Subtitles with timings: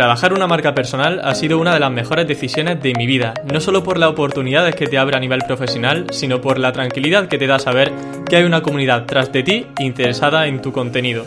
[0.00, 3.60] Trabajar una marca personal ha sido una de las mejores decisiones de mi vida, no
[3.60, 7.36] solo por las oportunidades que te abre a nivel profesional, sino por la tranquilidad que
[7.36, 7.92] te da saber
[8.26, 11.26] que hay una comunidad tras de ti interesada en tu contenido.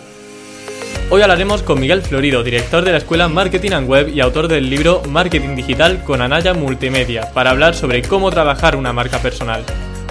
[1.11, 4.67] Hoy hablaremos con Miguel Florido, director de la Escuela Marketing and Web y autor del
[4.71, 9.63] libro Marketing Digital con Anaya Multimedia, para hablar sobre cómo trabajar una marca personal.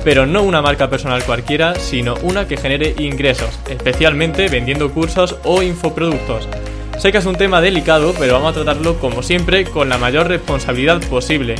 [0.04, 5.62] Pero no una marca personal cualquiera, sino una que genere ingresos, especialmente vendiendo cursos o
[5.64, 6.46] infoproductos.
[6.98, 10.28] Sé que es un tema delicado, pero vamos a tratarlo como siempre con la mayor
[10.28, 11.56] responsabilidad posible.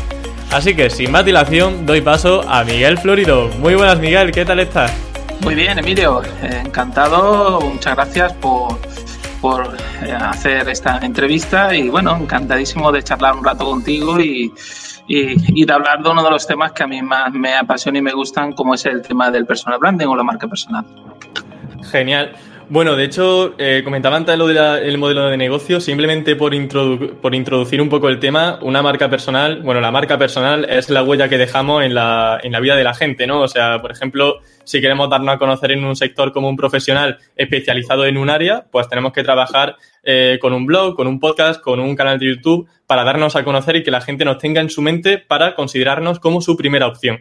[0.53, 3.49] Así que sin más dilación, doy paso a Miguel Florido.
[3.59, 4.93] Muy buenas Miguel, ¿qué tal estás?
[5.41, 8.79] Muy bien, Emilio, encantado, muchas gracias por,
[9.41, 14.53] por eh, hacer esta entrevista y bueno, encantadísimo de charlar un rato contigo y,
[15.09, 18.03] y, de hablar de uno de los temas que a mí más me apasiona y
[18.03, 20.85] me gustan, como es el tema del personal branding o la marca personal.
[21.91, 22.33] Genial.
[22.69, 26.53] Bueno, de hecho, eh, comentaba antes lo del modelo de negocio, simplemente por,
[27.21, 31.03] por introducir un poco el tema, una marca personal, bueno, la marca personal es la
[31.03, 33.41] huella que dejamos en la, en la vida de la gente, ¿no?
[33.43, 37.19] O sea, por ejemplo, si queremos darnos a conocer en un sector como un profesional
[37.37, 41.61] especializado en un área, pues tenemos que trabajar eh, con un blog, con un podcast,
[41.61, 44.61] con un canal de YouTube para darnos a conocer y que la gente nos tenga
[44.61, 47.21] en su mente para considerarnos como su primera opción.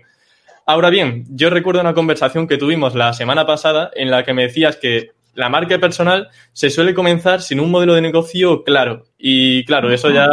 [0.65, 4.43] Ahora bien, yo recuerdo una conversación que tuvimos la semana pasada en la que me
[4.43, 9.05] decías que la marca personal se suele comenzar sin un modelo de negocio claro.
[9.17, 10.27] Y claro, eso ya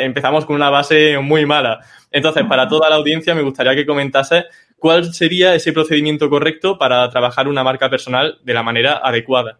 [0.00, 1.80] empezamos con una base muy mala.
[2.10, 4.44] Entonces, para toda la audiencia me gustaría que comentase
[4.76, 9.58] cuál sería ese procedimiento correcto para trabajar una marca personal de la manera adecuada.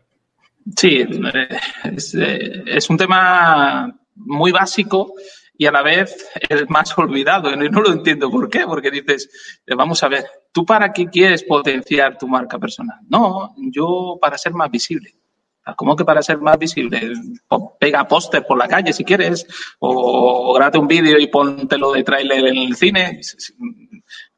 [0.76, 1.48] Sí, eh,
[1.84, 5.14] eh, es un tema muy básico
[5.56, 7.52] y a la vez el más olvidado.
[7.52, 11.06] Y no lo entiendo por qué, porque dices, eh, vamos a ver, ¿tú para qué
[11.06, 12.98] quieres potenciar tu marca personal?
[13.08, 15.14] No, yo para ser más visible.
[15.76, 17.12] ¿Cómo que para ser más visible?
[17.78, 19.46] Pega póster por la calle si quieres,
[19.78, 23.20] o grábate un vídeo y póntelo de tráiler en el cine.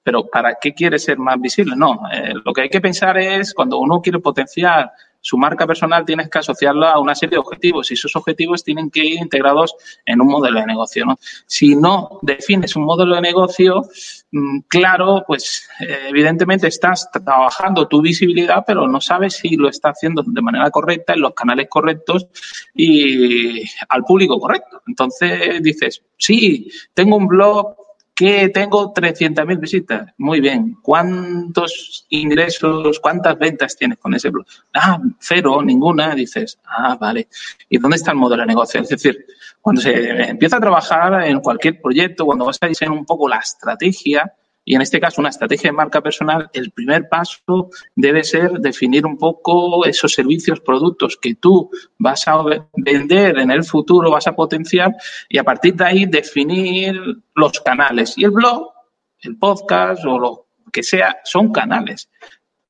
[0.02, 1.75] Pero ¿para qué quieres ser más visible?
[1.76, 4.92] No, eh, lo que hay que pensar es cuando uno quiere potenciar
[5.25, 8.91] su marca personal tienes que asociarla a una serie de objetivos y esos objetivos tienen
[8.91, 9.75] que ir integrados
[10.05, 11.07] en un modelo de negocio.
[11.47, 13.87] Si no defines un modelo de negocio
[14.33, 19.89] mm, claro, pues eh, evidentemente estás trabajando tu visibilidad, pero no sabes si lo está
[19.89, 22.27] haciendo de manera correcta, en los canales correctos
[22.75, 24.83] y al público correcto.
[24.87, 27.77] Entonces dices, sí, tengo un blog
[28.14, 30.12] que tengo 300.000 visitas.
[30.19, 30.76] Muy bien.
[30.82, 34.47] ¿Cuántos ingresos, cuántas ventas tienes con ese blog?
[34.72, 36.14] Ah, cero, ninguna.
[36.14, 37.28] Dices, ah, vale.
[37.69, 38.80] ¿Y dónde está el modelo de negocio?
[38.80, 39.26] Es decir,
[39.60, 43.38] cuando se empieza a trabajar en cualquier proyecto, cuando vas a diseñar un poco la
[43.38, 44.32] estrategia,
[44.64, 49.04] y en este caso una estrategia de marca personal, el primer paso debe ser definir
[49.04, 52.42] un poco esos servicios, productos que tú vas a
[52.75, 54.94] vender en el futuro, vas a potenciar
[55.28, 56.98] y a partir de ahí definir
[57.34, 58.16] los canales.
[58.16, 58.72] Y el blog,
[59.20, 62.08] el podcast o lo que sea, son canales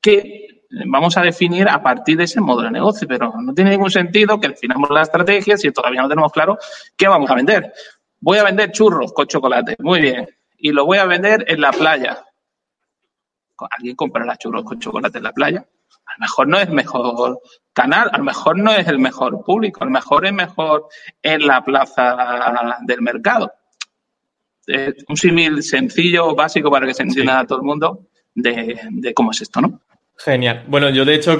[0.00, 3.91] que vamos a definir a partir de ese modelo de negocio, pero no tiene ningún
[3.91, 6.59] sentido que definamos la estrategia si todavía no tenemos claro
[6.97, 7.72] qué vamos a vender.
[8.19, 9.76] Voy a vender churros con chocolate.
[9.78, 10.26] Muy bien
[10.65, 12.25] y lo voy a vender en la playa.
[13.71, 15.59] ¿Alguien comprará churros con chocolate en la playa?
[15.59, 17.39] A lo mejor no es mejor
[17.75, 20.89] canal, a lo mejor no es el mejor público, a lo mejor es mejor
[21.23, 23.53] en la plaza del mercado.
[25.07, 29.33] un símil sencillo, básico para que se entienda a todo el mundo de, de cómo
[29.33, 29.83] es esto, ¿no?
[30.17, 30.63] Genial.
[30.69, 31.37] Bueno, yo de hecho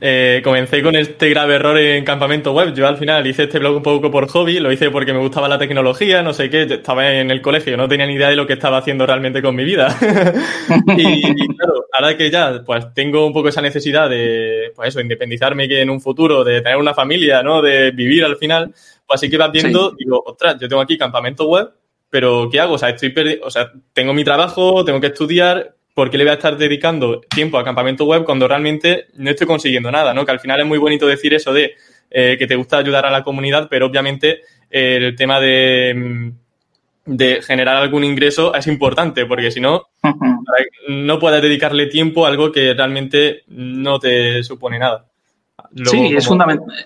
[0.00, 2.74] eh, comencé con este grave error en campamento web.
[2.74, 5.48] Yo al final hice este blog un poco por hobby, lo hice porque me gustaba
[5.48, 8.46] la tecnología, no sé qué, estaba en el colegio, no tenía ni idea de lo
[8.46, 9.96] que estaba haciendo realmente con mi vida.
[10.98, 11.22] y,
[11.56, 15.80] claro, ahora que ya pues tengo un poco esa necesidad de, pues eso, independizarme que
[15.80, 17.62] en un futuro, de tener una familia, ¿no?
[17.62, 18.74] De vivir al final,
[19.06, 21.70] pues así que vas viendo, digo, ostras, yo tengo aquí campamento web,
[22.10, 22.74] pero ¿qué hago?
[22.74, 26.32] O sea, estoy o sea, tengo mi trabajo, tengo que estudiar, ¿por qué le voy
[26.32, 30.12] a estar dedicando tiempo a campamento web cuando realmente no estoy consiguiendo nada?
[30.12, 30.26] ¿no?
[30.26, 31.72] Que al final es muy bonito decir eso de
[32.10, 37.16] eh, que te gusta ayudar a la comunidad, pero obviamente eh, el tema de, mm,
[37.16, 39.84] de, generar algún ingreso es importante, porque si no,
[40.86, 45.06] no puedes dedicarle tiempo a algo que realmente no te supone nada
[45.84, 46.28] sí, es,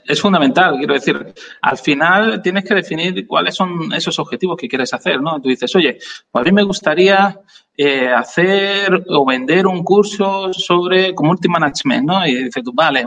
[0.07, 0.77] es fundamental.
[0.79, 5.41] Quiero decir, al final tienes que definir cuáles son esos objetivos que quieres hacer, ¿no?
[5.41, 5.99] Tú dices, oye,
[6.31, 7.39] pues a mí me gustaría
[7.82, 12.27] eh, hacer o vender un curso sobre community management, ¿no?
[12.27, 13.03] Y dices tú, vale,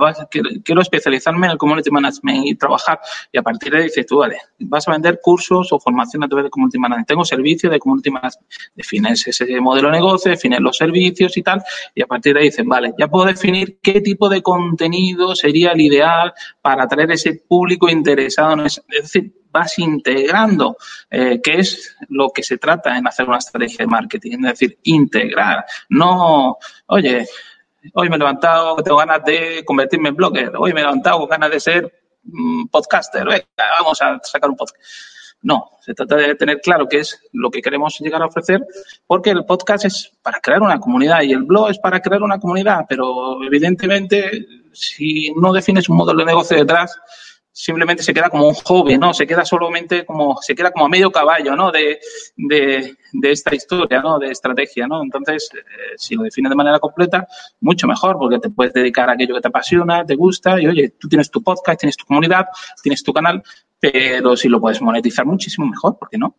[0.64, 3.00] quiero, especializarme en el community management y trabajar.
[3.32, 6.28] Y a partir de ahí dices tú, vale, vas a vender cursos o formación a
[6.28, 7.08] través de community management.
[7.08, 8.48] Tengo servicio de community management.
[8.74, 11.62] Defines ese modelo de negocio, defines los servicios y tal.
[11.94, 15.74] Y a partir de ahí dices, vale, ya puedo definir qué tipo de contenido sería
[15.74, 16.34] el ideal
[16.64, 20.76] para atraer ese público interesado en Es decir, vas integrando,
[21.10, 24.80] eh, que es lo que se trata en hacer una estrategia de marketing, es decir,
[24.84, 25.64] integrar.
[25.90, 26.58] No,
[26.88, 27.28] oye,
[27.94, 31.30] hoy me he levantado, tengo ganas de convertirme en blogger, hoy me he levantado con
[31.30, 33.26] ganas de ser mm, podcaster,
[33.80, 34.76] vamos a sacar un podcast.
[35.44, 38.66] No, se trata de tener claro qué es lo que queremos llegar a ofrecer,
[39.06, 42.40] porque el podcast es para crear una comunidad y el blog es para crear una
[42.40, 46.98] comunidad, pero evidentemente si no defines un modelo de negocio detrás,
[47.54, 49.14] simplemente se queda como un hobby, ¿no?
[49.14, 51.72] Se queda solamente como, se queda como a medio caballo, ¿no?
[51.72, 52.00] De,
[52.36, 52.96] de,
[53.32, 54.18] esta historia, ¿no?
[54.18, 55.04] De estrategia, ¿no?
[55.04, 57.28] Entonces, eh, si lo defines de manera completa,
[57.62, 60.96] mucho mejor, porque te puedes dedicar a aquello que te apasiona, te gusta, y oye,
[61.00, 62.48] tú tienes tu podcast, tienes tu comunidad,
[62.82, 63.44] tienes tu canal,
[63.80, 66.36] pero si lo puedes monetizar muchísimo mejor, ¿por qué no?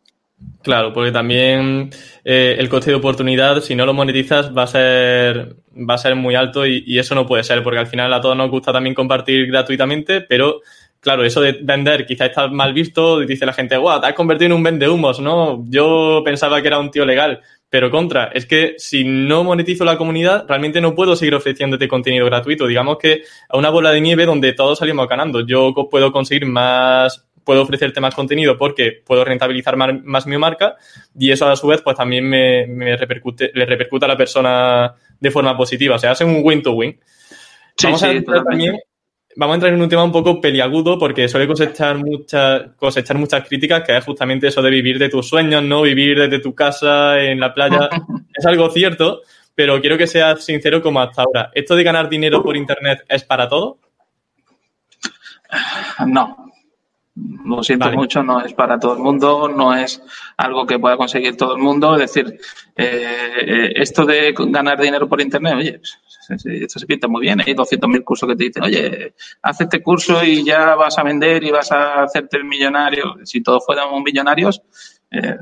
[0.62, 1.90] Claro, porque también
[2.24, 6.16] eh, el coste de oportunidad, si no lo monetizas, va a ser, va a ser
[6.16, 8.72] muy alto y, y, eso no puede ser, porque al final a todos nos gusta
[8.72, 10.60] también compartir gratuitamente, pero
[11.04, 14.46] claro, eso de vender quizá está mal visto, dice la gente, guau, te has convertido
[14.46, 15.62] en un vendehumos, ¿no?
[15.68, 19.98] Yo pensaba que era un tío legal, pero contra, es que si no monetizo la
[19.98, 22.66] comunidad, realmente no puedo seguir ofreciéndote contenido gratuito.
[22.66, 25.46] Digamos que a una bola de nieve donde todos salimos ganando.
[25.46, 30.76] Yo puedo conseguir más, puedo ofrecerte más contenido porque puedo rentabilizar más, mi marca
[31.18, 35.30] y eso a su vez pues también me, repercute, le repercute a la persona de
[35.30, 35.96] forma positiva.
[35.96, 36.98] O sea, hace un win-to-win.
[37.82, 38.78] Vamos a también
[39.36, 43.46] vamos a entrar en un tema un poco peliagudo porque suele cosechar muchas, cosechar muchas
[43.46, 45.82] críticas, que es justamente eso de vivir de tus sueños, ¿no?
[45.82, 47.88] Vivir desde tu casa, en la playa.
[48.34, 49.22] es algo cierto,
[49.54, 51.50] pero quiero que seas sincero como hasta ahora.
[51.54, 53.78] ¿Esto de ganar dinero por Internet es para todo?
[56.06, 56.44] No.
[57.44, 60.02] Lo siento mucho, no es para todo el mundo, no es
[60.36, 61.94] algo que pueda conseguir todo el mundo.
[61.94, 62.40] Es decir,
[62.74, 65.80] eh, eh, esto de ganar dinero por Internet, oye,
[66.30, 67.40] esto se pinta muy bien.
[67.40, 71.44] Hay 200.000 cursos que te dicen, oye, haz este curso y ya vas a vender
[71.44, 73.16] y vas a hacerte el millonario.
[73.24, 74.62] Si todos fuéramos millonarios,
[75.10, 75.36] eh,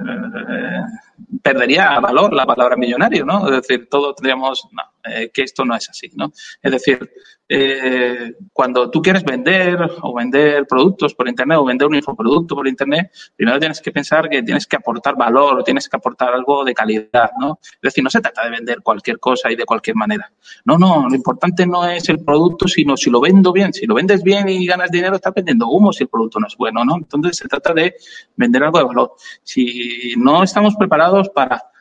[1.43, 3.47] perdería valor la palabra millonario, ¿no?
[3.47, 6.33] Es decir, todos tendríamos, no, eh, que esto no es así, ¿no?
[6.61, 7.11] Es decir,
[7.55, 12.67] eh, cuando tú quieres vender o vender productos por Internet o vender un infoproducto por
[12.67, 16.65] Internet, primero tienes que pensar que tienes que aportar valor o tienes que aportar algo
[16.65, 17.59] de calidad, ¿no?
[17.61, 20.33] Es decir, no se trata de vender cualquier cosa y de cualquier manera.
[20.65, 23.71] No, no, lo importante no es el producto, sino si lo vendo bien.
[23.75, 26.57] Si lo vendes bien y ganas dinero, estás vendiendo humo si el producto no es
[26.57, 26.97] bueno, ¿no?
[26.97, 27.97] Entonces se trata de
[28.35, 29.13] vender algo de valor.
[29.43, 31.72] Si no estamos preparados para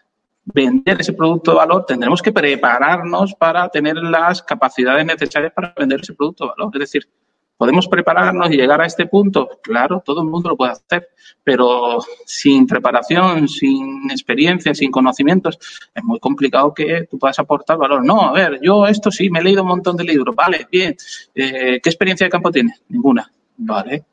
[0.46, 6.02] vender ese producto de valor, tendremos que prepararnos para tener las capacidades necesarias para vender
[6.02, 6.72] ese producto de valor.
[6.74, 7.10] Es decir,
[7.58, 9.48] ¿podemos prepararnos y llegar a este punto?
[9.62, 11.10] Claro, todo el mundo lo puede hacer,
[11.44, 15.60] pero sin preparación, sin experiencia, sin conocimientos,
[15.94, 18.04] es muy complicado que tú puedas aportar valor.
[18.04, 20.96] No, a ver, yo esto sí, me he leído un montón de libros, vale, bien.
[21.36, 22.82] Eh, ¿Qué experiencia de campo tienes?
[22.90, 23.32] Ninguna.
[23.58, 24.06] Vale,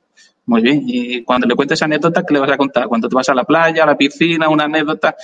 [0.44, 0.82] muy bien.
[0.86, 2.86] Y cuando le cuentes anécdotas, ¿qué le vas a contar?
[2.86, 5.16] Cuando tú vas a la playa, a la piscina, una anécdota,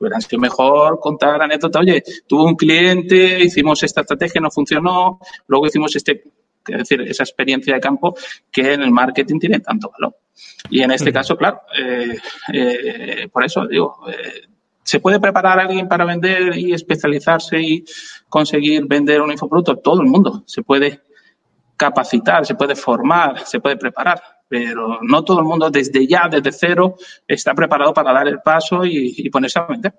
[0.00, 5.66] hubiera sido mejor contar anécdota, oye, tuve un cliente, hicimos esta estrategia, no funcionó, luego
[5.66, 6.24] hicimos este,
[6.66, 8.14] es decir, esa experiencia de campo
[8.50, 10.16] que en el marketing tiene tanto valor.
[10.70, 12.18] Y en este caso, claro, eh,
[12.52, 14.48] eh, por eso digo, eh,
[14.82, 17.84] ¿se puede preparar a alguien para vender y especializarse y
[18.28, 19.76] conseguir vender un infoproducto?
[19.76, 21.02] Todo el mundo se puede
[21.76, 26.52] capacitar, se puede formar, se puede preparar pero no todo el mundo desde ya, desde
[26.52, 29.92] cero, está preparado para dar el paso y, ponerse a vender.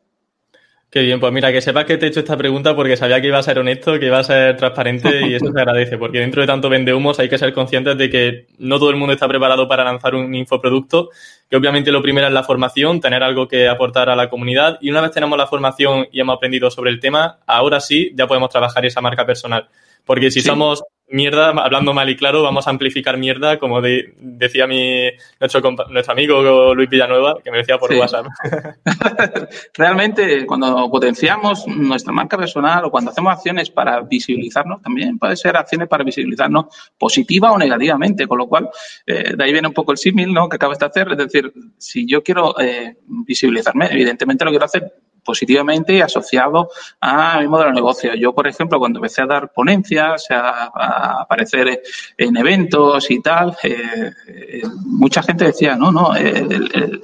[0.90, 3.28] Qué bien, pues mira, que sepas que te he hecho esta pregunta porque sabía que
[3.28, 6.42] iba a ser honesto, que iba a ser transparente y eso se agradece, porque dentro
[6.42, 9.28] de tanto vende humos hay que ser conscientes de que no todo el mundo está
[9.28, 11.10] preparado para lanzar un infoproducto,
[11.50, 14.90] que obviamente lo primero es la formación, tener algo que aportar a la comunidad y
[14.90, 18.50] una vez tenemos la formación y hemos aprendido sobre el tema, ahora sí ya podemos
[18.50, 19.68] trabajar esa marca personal.
[20.06, 25.10] Porque si somos mierda, hablando mal y claro, vamos a amplificar mierda, como decía mi,
[25.40, 28.28] nuestro, nuestro amigo Luis Villanueva, que me decía por WhatsApp.
[29.74, 35.56] Realmente, cuando potenciamos nuestra marca personal o cuando hacemos acciones para visibilizarnos, también puede ser
[35.56, 36.66] acciones para visibilizarnos
[36.98, 38.70] positiva o negativamente, con lo cual,
[39.06, 40.50] eh, de ahí viene un poco el símil ¿no?
[40.50, 41.12] que acabas de hacer.
[41.12, 44.94] Es decir, si yo quiero eh, visibilizarme, evidentemente lo quiero hacer
[45.28, 46.70] positivamente asociado
[47.02, 48.16] a mi modelo de negocio.
[48.16, 51.82] Yo, por ejemplo, cuando empecé a dar ponencias, a, aparecer
[52.18, 56.14] en eventos y tal, eh, eh, mucha gente decía, no, no,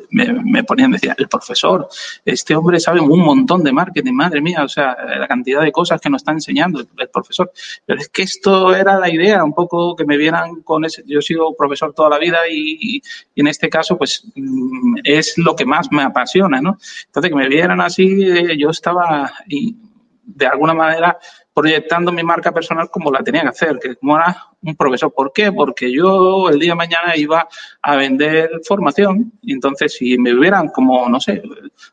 [0.09, 1.89] me, ponían, decía, el profesor,
[2.23, 5.99] este hombre sabe un montón de marketing, madre mía, o sea, la cantidad de cosas
[5.99, 7.51] que nos está enseñando el, profesor.
[7.85, 11.19] Pero es que esto era la idea, un poco que me vieran con ese, yo
[11.19, 13.01] he sido profesor toda la vida y,
[13.35, 16.77] y en este caso, pues mm, es lo que más me apasiona, ¿no?
[17.05, 19.75] Entonces, que me vieran así, eh, yo estaba y,
[20.25, 21.17] de alguna manera
[21.53, 25.13] proyectando mi marca personal como la tenía que hacer, que como era un profesor.
[25.13, 25.51] ¿Por qué?
[25.51, 27.47] Porque yo el día de mañana iba
[27.81, 31.43] a vender formación y entonces si me hubieran como, no sé,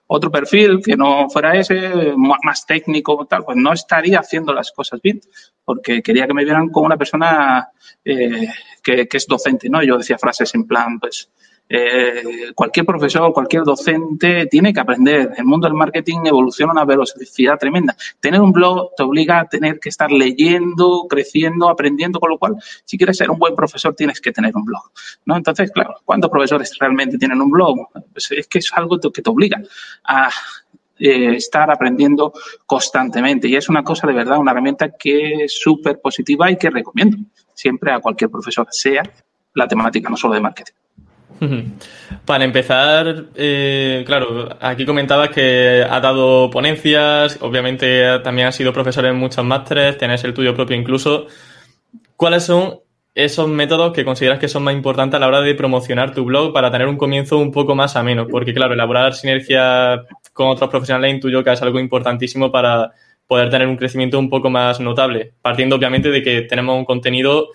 [0.07, 5.01] otro perfil que no fuera ese, más técnico tal, pues no estaría haciendo las cosas
[5.03, 5.21] bien,
[5.65, 7.69] porque quería que me vieran como una persona
[8.05, 8.49] eh,
[8.83, 9.83] que, que, es docente, ¿no?
[9.83, 11.29] Yo decía frases en plan, pues,
[11.73, 15.31] eh, cualquier profesor, cualquier docente tiene que aprender.
[15.37, 17.97] El mundo del marketing evoluciona a una velocidad tremenda.
[18.19, 22.57] Tener un blog te obliga a tener que estar leyendo, creciendo, aprendiendo, con lo cual,
[22.85, 24.83] si quieres ser un buen profesor, tienes que tener un blog.
[25.27, 25.37] ¿no?
[25.37, 27.89] Entonces, claro, ¿cuántos profesores realmente tienen un blog?
[28.13, 29.63] Pues es que es algo que te obliga
[30.03, 30.29] a
[30.99, 32.33] eh, estar aprendiendo
[32.67, 33.47] constantemente.
[33.47, 37.17] Y es una cosa de verdad, una herramienta que es súper positiva y que recomiendo
[37.55, 39.05] siempre a cualquier profesor, sea
[39.55, 40.80] la temática, no solo de marketing.
[42.25, 49.07] Para empezar, eh, claro, aquí comentabas que has dado ponencias, obviamente también has sido profesor
[49.07, 51.27] en muchos másteres, tienes el tuyo propio incluso.
[52.17, 52.81] ¿Cuáles son
[53.15, 56.53] esos métodos que consideras que son más importantes a la hora de promocionar tu blog
[56.53, 58.27] para tener un comienzo un poco más ameno?
[58.27, 62.93] Porque, claro, elaborar sinergia con otros profesionales intuyo que es algo importantísimo para
[63.27, 67.51] poder tener un crecimiento un poco más notable, partiendo obviamente de que tenemos un contenido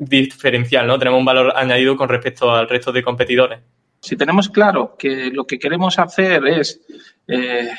[0.00, 0.98] diferencial, ¿no?
[0.98, 3.60] Tenemos un valor añadido con respecto al resto de competidores.
[4.00, 6.80] Si tenemos claro que lo que queremos hacer es
[7.28, 7.70] eh,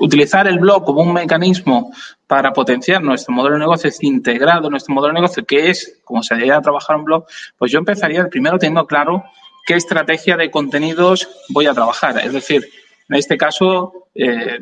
[0.00, 1.92] utilizar el blog como un mecanismo
[2.26, 6.34] para potenciar nuestro modelo de negocio integrado, nuestro modelo de negocio, que es como se
[6.34, 7.26] debería trabajar un blog,
[7.56, 9.24] pues yo empezaría primero teniendo claro
[9.64, 12.18] qué estrategia de contenidos voy a trabajar.
[12.18, 12.68] Es decir,
[13.08, 14.58] en este caso, eh,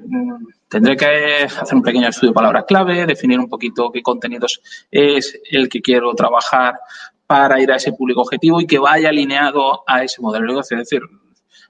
[0.70, 5.38] tendré que hacer un pequeño estudio de palabras clave, definir un poquito qué contenidos es
[5.50, 6.74] el que quiero trabajar
[7.26, 10.76] para ir a ese público objetivo y que vaya alineado a ese modelo de negocio.
[10.78, 11.02] Es decir,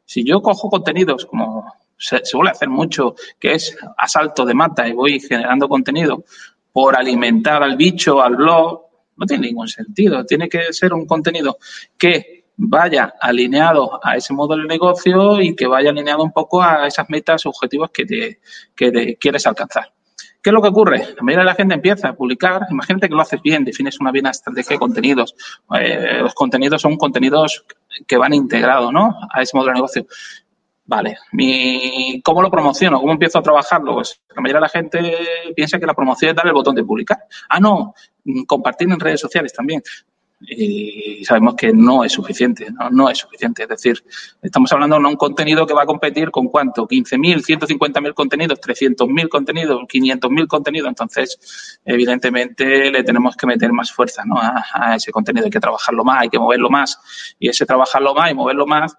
[0.05, 1.65] si yo cojo contenidos como
[1.97, 6.25] se, suele hacer mucho, que es asalto de mata y voy generando contenido
[6.73, 8.83] por alimentar al bicho, al blog,
[9.17, 10.25] no tiene ningún sentido.
[10.25, 11.59] Tiene que ser un contenido
[11.97, 16.87] que vaya alineado a ese modelo de negocio y que vaya alineado un poco a
[16.87, 18.41] esas metas, objetivos que te,
[18.77, 19.93] que quieres alcanzar.
[20.43, 20.99] ¿Qué es lo que ocurre?
[20.99, 22.67] La mayoría de la gente empieza a publicar.
[22.71, 25.35] Imagínate que lo haces bien, defines una bien estrategia de contenidos.
[25.79, 27.65] Eh, los contenidos son contenidos
[28.07, 29.17] que van integrados ¿no?
[29.31, 30.07] a ese modelo de negocio.
[30.85, 31.17] Vale,
[32.25, 32.99] ¿cómo lo promociono?
[33.01, 33.95] ¿Cómo empiezo a trabajarlo?
[33.95, 35.19] Pues la mayoría de la gente
[35.55, 37.19] piensa que la promoción es dar el botón de publicar.
[37.49, 37.95] Ah, no,
[38.47, 39.83] compartir en redes sociales también
[40.41, 43.65] y sabemos que no es suficiente, no, es suficiente.
[43.65, 44.03] Es decir,
[44.41, 49.29] estamos hablando de un contenido que va a competir con cuánto, 15.000, 150.000 contenidos, 300.000
[49.29, 50.89] contenidos, 500.000 contenidos.
[50.89, 54.39] Entonces, evidentemente, le tenemos que meter más fuerza ¿no?
[54.39, 56.99] a, a, ese contenido, hay que trabajarlo más, hay que moverlo más.
[57.39, 58.97] Y ese trabajarlo más y moverlo más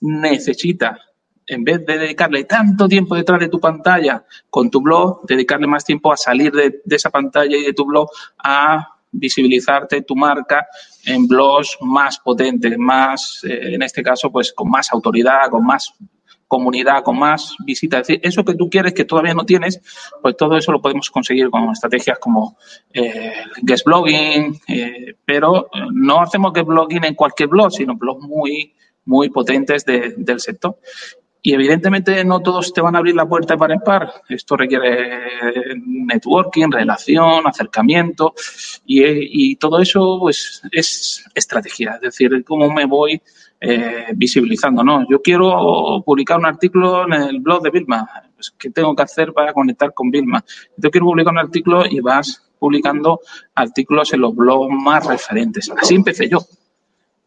[0.00, 0.98] necesita
[1.46, 5.84] en vez de dedicarle tanto tiempo detrás de tu pantalla con tu blog, dedicarle más
[5.84, 8.08] tiempo a salir de esa pantalla y de tu blog
[8.38, 10.66] a visibilizarte tu marca
[11.04, 15.94] en blogs más potentes, más, eh, en este caso, pues con más autoridad, con más
[16.50, 18.00] comunidad, con más visitas.
[18.00, 19.80] Es decir, eso que tú quieres que todavía no tienes,
[20.20, 22.58] pues todo eso lo podemos conseguir con estrategias como
[22.92, 28.74] eh, guest blogging, eh, pero no hacemos guest blogging en cualquier blog, sino blogs muy,
[29.04, 30.76] muy potentes del sector.
[31.42, 34.12] Y evidentemente no todos te van a abrir la puerta para en par.
[34.28, 38.34] Esto requiere networking, relación, acercamiento
[38.84, 41.94] y, todo eso pues, es estrategia.
[41.94, 43.20] Es decir, cómo me voy
[43.60, 44.84] eh, visibilizando.
[44.84, 48.08] No, yo quiero publicar un artículo en el blog de Vilma.
[48.34, 50.44] Pues, ¿Qué tengo que hacer para conectar con Vilma?
[50.76, 53.20] Yo quiero publicar un artículo y vas publicando
[53.54, 55.70] artículos en los blogs más referentes.
[55.76, 56.40] Así empecé yo.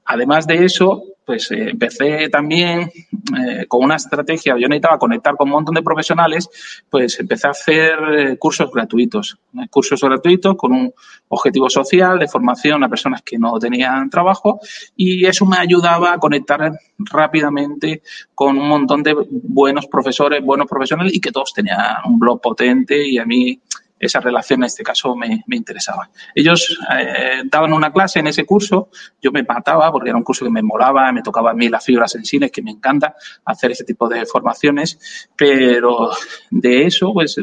[0.05, 2.91] Además de eso, pues eh, empecé también
[3.37, 6.49] eh, con una estrategia, yo necesitaba conectar con un montón de profesionales,
[6.89, 9.37] pues empecé a hacer eh, cursos gratuitos,
[9.69, 10.93] cursos gratuitos con un
[11.29, 14.59] objetivo social de formación a personas que no tenían trabajo
[14.95, 18.01] y eso me ayudaba a conectar rápidamente
[18.35, 23.07] con un montón de buenos profesores, buenos profesionales y que todos tenían un blog potente
[23.07, 23.59] y a mí
[23.99, 26.09] esa relación en este caso me, me interesaba.
[26.35, 28.89] Ellos eh, daban una clase en ese curso,
[29.21, 31.83] yo me mataba porque era un curso que me molaba, me tocaba a mí las
[31.83, 36.11] fibras sensibles, que me encanta hacer ese tipo de formaciones, pero
[36.49, 37.37] de eso, pues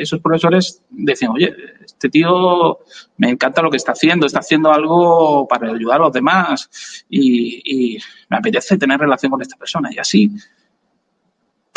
[0.00, 2.78] esos profesores decían, oye, este tío
[3.16, 7.94] me encanta lo que está haciendo, está haciendo algo para ayudar a los demás y,
[7.94, 9.90] y me apetece tener relación con esta persona.
[9.92, 10.30] Y así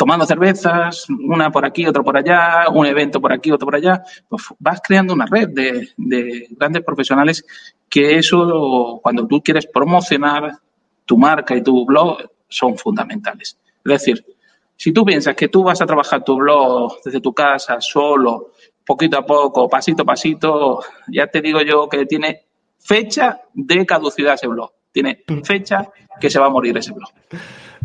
[0.00, 4.02] tomando cervezas, una por aquí, otra por allá, un evento por aquí, otro por allá,
[4.30, 7.44] pues vas creando una red de, grandes profesionales
[7.86, 10.56] que eso, cuando tú quieres promocionar
[11.04, 12.16] tu marca y tu blog,
[12.48, 13.58] son fundamentales.
[13.84, 14.24] Es decir,
[14.74, 18.52] si tú piensas que tú vas a trabajar tu blog desde tu casa, solo,
[18.86, 22.46] poquito a poco, pasito a pasito, ya te digo yo que tiene
[22.78, 24.72] fecha de caducidad ese blog.
[24.92, 27.10] Tiene fecha que se va a morir ese blog.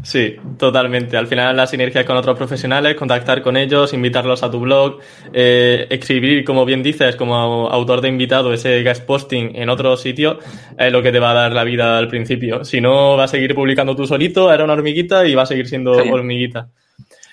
[0.05, 1.17] Sí, totalmente.
[1.17, 4.99] Al final las sinergias con otros profesionales, contactar con ellos, invitarlos a tu blog,
[5.33, 10.37] eh, escribir, como bien dices, como autor de invitado, ese guest posting en otro sitio,
[10.77, 12.63] es lo que te va a dar la vida al principio.
[12.63, 15.67] Si no, va a seguir publicando tú solito, era una hormiguita y va a seguir
[15.67, 16.69] siendo hormiguita.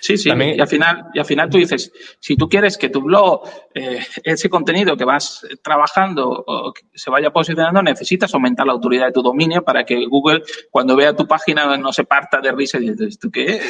[0.03, 3.03] Sí, sí, y al final, y al final tú dices, si tú quieres que tu
[3.03, 8.73] blog, eh, ese contenido que vas trabajando o que se vaya posicionando, necesitas aumentar la
[8.73, 10.43] autoridad de tu dominio para que Google,
[10.73, 13.61] cuando vea tu página, no se parta de risa y dices, ¿tú qué?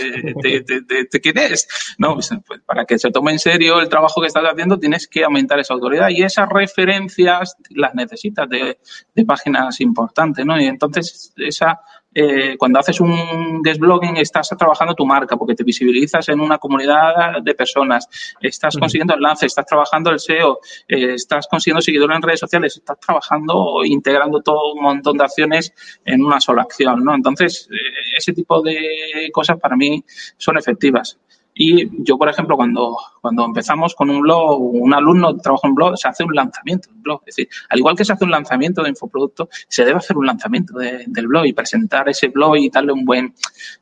[1.11, 1.69] ¿Te, quién es?
[1.99, 5.07] No, pues, pues, para que se tome en serio el trabajo que estás haciendo, tienes
[5.07, 8.79] que aumentar esa autoridad y esas referencias las necesitas de,
[9.15, 10.59] de páginas importantes, ¿no?
[10.59, 11.79] Y entonces esa
[12.15, 16.59] eh, cuando haces un guest blogging estás trabajando tu marca porque te visibilizas en una
[16.59, 18.09] comunidad de personas,
[18.41, 23.01] estás consiguiendo enlaces, estás trabajando el SEO, eh, estás consiguiendo seguidores en redes sociales, estás
[23.01, 25.73] trabajando, integrando todo un montón de acciones
[26.05, 27.15] en una sola acción, ¿no?
[27.15, 27.77] Entonces, eh,
[28.17, 30.05] ese tipo de cosas para mí
[30.37, 31.19] son efectivas.
[31.55, 35.99] Y yo, por ejemplo, cuando, cuando empezamos con un blog, un alumno trabaja en blog,
[35.99, 37.21] se hace un lanzamiento del blog.
[37.27, 40.27] Es decir, al igual que se hace un lanzamiento de infoproducto, se debe hacer un
[40.27, 43.35] lanzamiento del blog y presentar ese blog y darle un buen,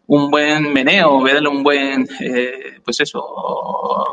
[0.07, 3.25] un buen meneo, darle un buen, eh, pues eso,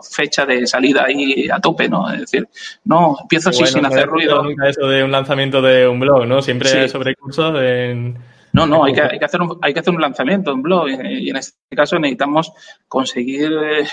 [0.07, 2.11] fecha de salida ahí a tope, ¿no?
[2.11, 2.47] Es decir,
[2.85, 4.43] no, empiezo así sin hacer ruido.
[4.43, 6.43] Nunca eso de un lanzamiento de un blog, ¿no?
[6.43, 8.17] Siempre sobre cursos en
[8.57, 10.89] no, no, hay que, hay que, hacer, un, hay que hacer un lanzamiento en blog
[10.89, 12.51] y en este caso necesitamos
[12.87, 13.85] conseguir eh,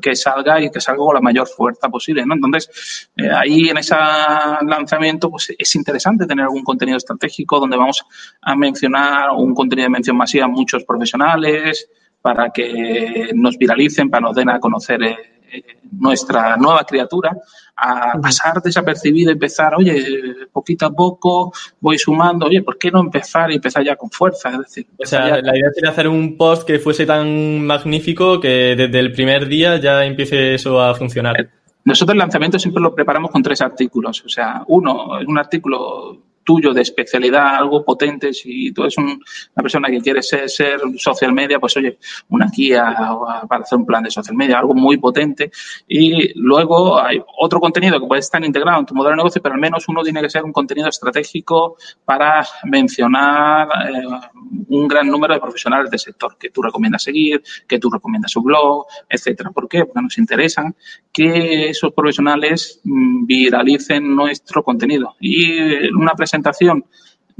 [0.00, 2.34] que salga y que salga con la mayor fuerza posible, ¿no?
[2.34, 3.96] Entonces, eh, ahí en ese
[4.66, 8.04] lanzamiento pues es interesante tener algún contenido estratégico donde vamos
[8.40, 11.88] a mencionar un contenido de mención masiva a muchos profesionales
[12.22, 15.16] para que nos viralicen, para nos den a conocer eh,
[15.92, 17.36] nuestra nueva criatura
[17.76, 23.50] a pasar desapercibido, empezar, oye, poquito a poco voy sumando, oye, ¿por qué no empezar
[23.50, 24.50] y empezar ya con fuerza?
[24.50, 28.76] Es decir, o sea, la idea sería hacer un post que fuese tan magnífico que
[28.76, 31.48] desde el primer día ya empiece eso a funcionar.
[31.84, 34.22] Nosotros el lanzamiento siempre lo preparamos con tres artículos.
[34.24, 38.32] O sea, uno es un artículo tuyo de especialidad, algo potente.
[38.32, 39.16] Si tú eres una
[39.54, 40.50] persona que quiere ser,
[40.96, 41.96] social media, pues oye,
[42.28, 42.92] una guía
[43.48, 45.52] para hacer un plan de social media, algo muy potente.
[45.86, 49.54] Y luego hay otro contenido que puede estar integrado en tu modelo de negocio, pero
[49.54, 54.02] al menos uno tiene que ser un contenido estratégico para mencionar eh,
[54.70, 58.42] un gran número de profesionales del sector que tú recomiendas seguir, que tú recomiendas su
[58.42, 59.50] blog, etcétera.
[59.50, 59.84] ¿Por qué?
[59.84, 60.74] Porque nos interesan
[61.12, 65.14] que esos profesionales mm, viralicen nuestro contenido.
[65.20, 66.39] Y una presentación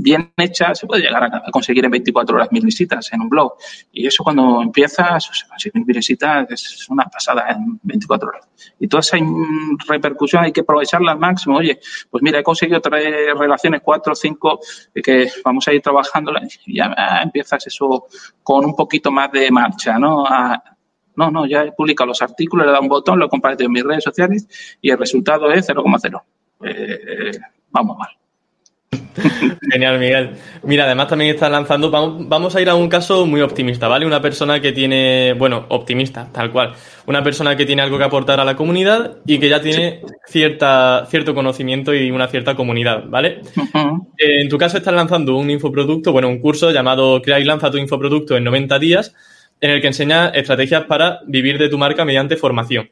[0.02, 3.54] bien hecha se puede llegar a conseguir en 24 horas mil visitas en un blog.
[3.92, 5.30] Y eso cuando empiezas,
[5.74, 8.48] mil visitas es una pasada en 24 horas.
[8.78, 9.18] Y toda esa
[9.86, 11.58] repercusión hay que aprovecharla al máximo.
[11.58, 11.78] Oye,
[12.10, 14.60] pues mira, he conseguido tres relaciones, cuatro o cinco,
[14.94, 16.32] que vamos a ir trabajando
[16.66, 18.06] y ya empiezas eso
[18.42, 20.24] con un poquito más de marcha, ¿no?
[21.16, 23.72] no, no, ya he publicado los artículos, le dado un botón, lo he compartido en
[23.72, 26.22] mis redes sociales y el resultado es 0,0.
[26.62, 27.32] Eh,
[27.70, 28.19] vamos mal.
[29.72, 30.31] Genial, Miguel.
[30.62, 34.07] Mira, además también está lanzando, vamos, a ir a un caso muy optimista, ¿vale?
[34.07, 36.74] Una persona que tiene, bueno, optimista, tal cual.
[37.07, 41.07] Una persona que tiene algo que aportar a la comunidad y que ya tiene cierta,
[41.09, 43.42] cierto conocimiento y una cierta comunidad, ¿vale?
[44.18, 47.79] En tu caso estás lanzando un infoproducto, bueno, un curso llamado Crea y lanza tu
[47.79, 49.14] infoproducto en 90 días,
[49.61, 52.90] en el que enseña estrategias para vivir de tu marca mediante formación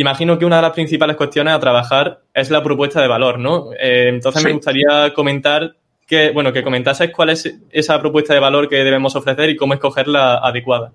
[0.00, 3.72] imagino que una de las principales cuestiones a trabajar es la propuesta de valor, ¿no?
[3.72, 5.74] Eh, entonces me gustaría comentar
[6.06, 9.74] que, bueno, que comentases cuál es esa propuesta de valor que debemos ofrecer y cómo
[9.74, 10.92] escoger la adecuada.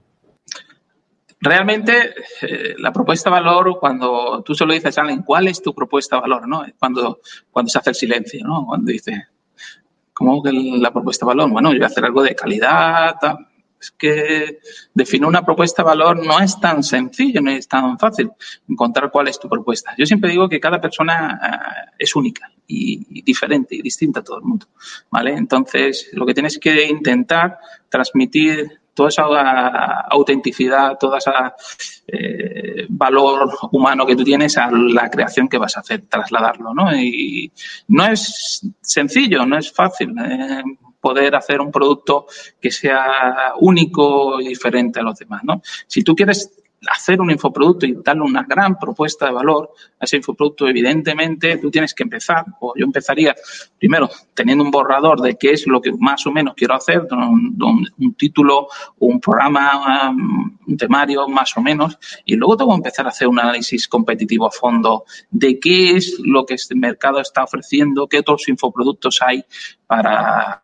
[1.41, 2.13] Realmente,
[2.43, 6.15] eh, la propuesta de valor, cuando tú solo dices a alguien, ¿cuál es tu propuesta
[6.15, 6.47] de valor?
[6.47, 6.65] ¿no?
[6.79, 7.19] Cuando,
[7.51, 8.65] cuando se hace el silencio, ¿no?
[8.65, 9.27] Cuando dice,
[10.13, 11.49] ¿cómo que la propuesta de valor?
[11.49, 13.15] Bueno, yo voy a hacer algo de calidad,
[13.83, 14.59] Es que
[14.93, 18.31] definir una propuesta de valor no es tan sencillo, no es tan fácil
[18.69, 19.93] encontrar cuál es tu propuesta.
[19.97, 24.37] Yo siempre digo que cada persona eh, es única y diferente y distinta a todo
[24.37, 24.67] el mundo,
[25.11, 25.31] ¿vale?
[25.31, 31.31] Entonces, lo que tienes que intentar transmitir toda esa autenticidad, todo ese
[32.07, 36.95] eh, valor humano que tú tienes a la creación que vas a hacer, trasladarlo, ¿no?
[36.95, 37.51] Y
[37.89, 40.63] no es sencillo, no es fácil eh,
[41.03, 42.27] poder hacer un producto
[42.61, 45.61] que sea único y diferente a los demás, ¿no?
[45.85, 46.49] Si tú quieres
[46.87, 51.69] hacer un infoproducto y darle una gran propuesta de valor a ese infoproducto, evidentemente tú
[51.69, 53.35] tienes que empezar, o yo empezaría
[53.77, 57.87] primero teniendo un borrador de qué es lo que más o menos quiero hacer, un,
[57.97, 58.67] un, título,
[58.99, 63.39] un programa, un temario más o menos, y luego tengo que empezar a hacer un
[63.39, 68.47] análisis competitivo a fondo de qué es lo que este mercado está ofreciendo, qué otros
[68.47, 69.43] infoproductos hay
[69.93, 70.63] para,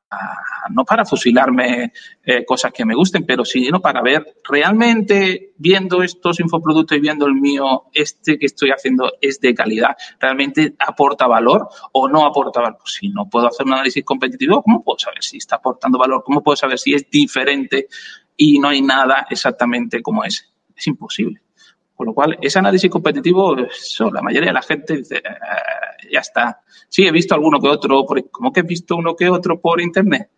[0.71, 6.39] no para fusilarme eh, cosas que me gusten, pero sino para ver realmente viendo estos
[6.39, 11.67] infoproductos y viendo el mío, este que estoy haciendo es de calidad, realmente aporta valor
[11.91, 12.79] o no aporta valor.
[12.79, 16.23] Pues si no puedo hacer un análisis competitivo, ¿cómo puedo saber si está aportando valor?
[16.25, 17.87] ¿Cómo puedo saber si es diferente
[18.35, 20.45] y no hay nada exactamente como ese?
[20.75, 21.39] Es imposible.
[21.99, 26.61] Con lo cual, ese análisis competitivo, la mayoría de la gente dice, eh, ya está.
[26.87, 29.81] Sí, he visto alguno que otro, por, ¿cómo que he visto uno que otro por
[29.81, 30.29] internet?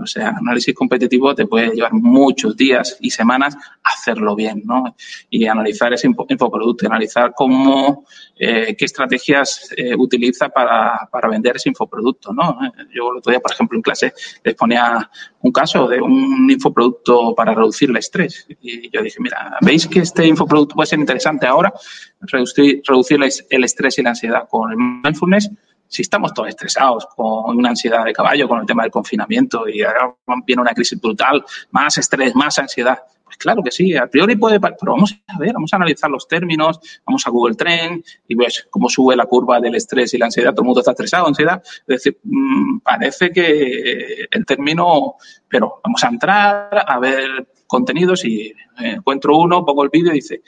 [0.00, 4.96] O sea, análisis competitivo te puede llevar muchos días y semanas hacerlo bien, ¿no?
[5.30, 8.04] Y analizar ese infoproducto, analizar cómo,
[8.38, 12.58] eh, qué estrategias eh, utiliza para, para, vender ese infoproducto, ¿no?
[12.94, 14.12] Yo el otro día, por ejemplo, en clase
[14.44, 18.46] les ponía un caso de un infoproducto para reducir el estrés.
[18.60, 21.72] Y yo dije, mira, ¿veis que este infoproducto puede ser interesante ahora?
[22.20, 23.18] Reducir, reducir
[23.50, 25.50] el estrés y la ansiedad con el mindfulness
[25.88, 29.82] si estamos todos estresados con una ansiedad de caballo, con el tema del confinamiento y
[29.82, 30.14] ahora
[30.46, 34.58] viene una crisis brutal, más estrés, más ansiedad, pues claro que sí, a priori puede,
[34.58, 38.66] pero vamos a ver, vamos a analizar los términos, vamos a Google Trend y ves
[38.70, 41.62] cómo sube la curva del estrés y la ansiedad, todo el mundo está estresado, ansiedad,
[41.62, 48.54] es decir, mm, parece que el término, pero vamos a entrar a ver contenidos y
[48.78, 50.40] encuentro uno, pongo el vídeo y dice,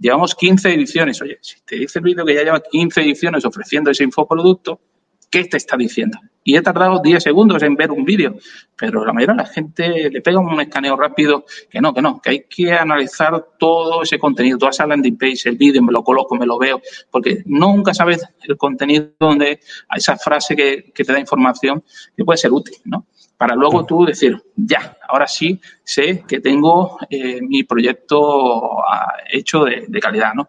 [0.00, 1.20] llevamos 15 ediciones.
[1.22, 4.80] Oye, si te dice el vídeo que ya lleva 15 ediciones ofreciendo ese infoproducto,
[5.30, 6.18] ¿qué te está diciendo?
[6.44, 8.36] Y he tardado 10 segundos en ver un vídeo,
[8.74, 12.22] pero la mayoría de la gente le pega un escaneo rápido que no, que no,
[12.22, 16.02] que hay que analizar todo ese contenido, toda esa landing page, el vídeo, me lo
[16.02, 16.80] coloco, me lo veo,
[17.10, 19.60] porque nunca sabes el contenido donde
[19.94, 21.84] esa frase que te da información
[22.16, 23.06] que puede ser útil, ¿no?
[23.38, 29.64] Para luego tú decir, ya, ahora sí sé que tengo eh, mi proyecto ah, hecho
[29.64, 30.48] de, calidad, ¿no?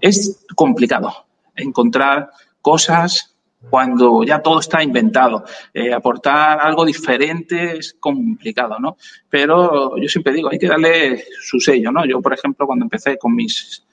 [0.00, 3.36] Es complicado encontrar cosas
[3.70, 5.44] cuando ya todo está inventado.
[5.72, 8.96] Eh, aportar algo diferente es complicado, ¿no?
[9.30, 12.04] Pero yo siempre digo, hay que darle su sello, ¿no?
[12.04, 13.84] Yo, por ejemplo, cuando empecé con mis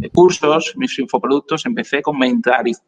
[0.00, 2.18] eh, cursos, mis infoproductos, empecé con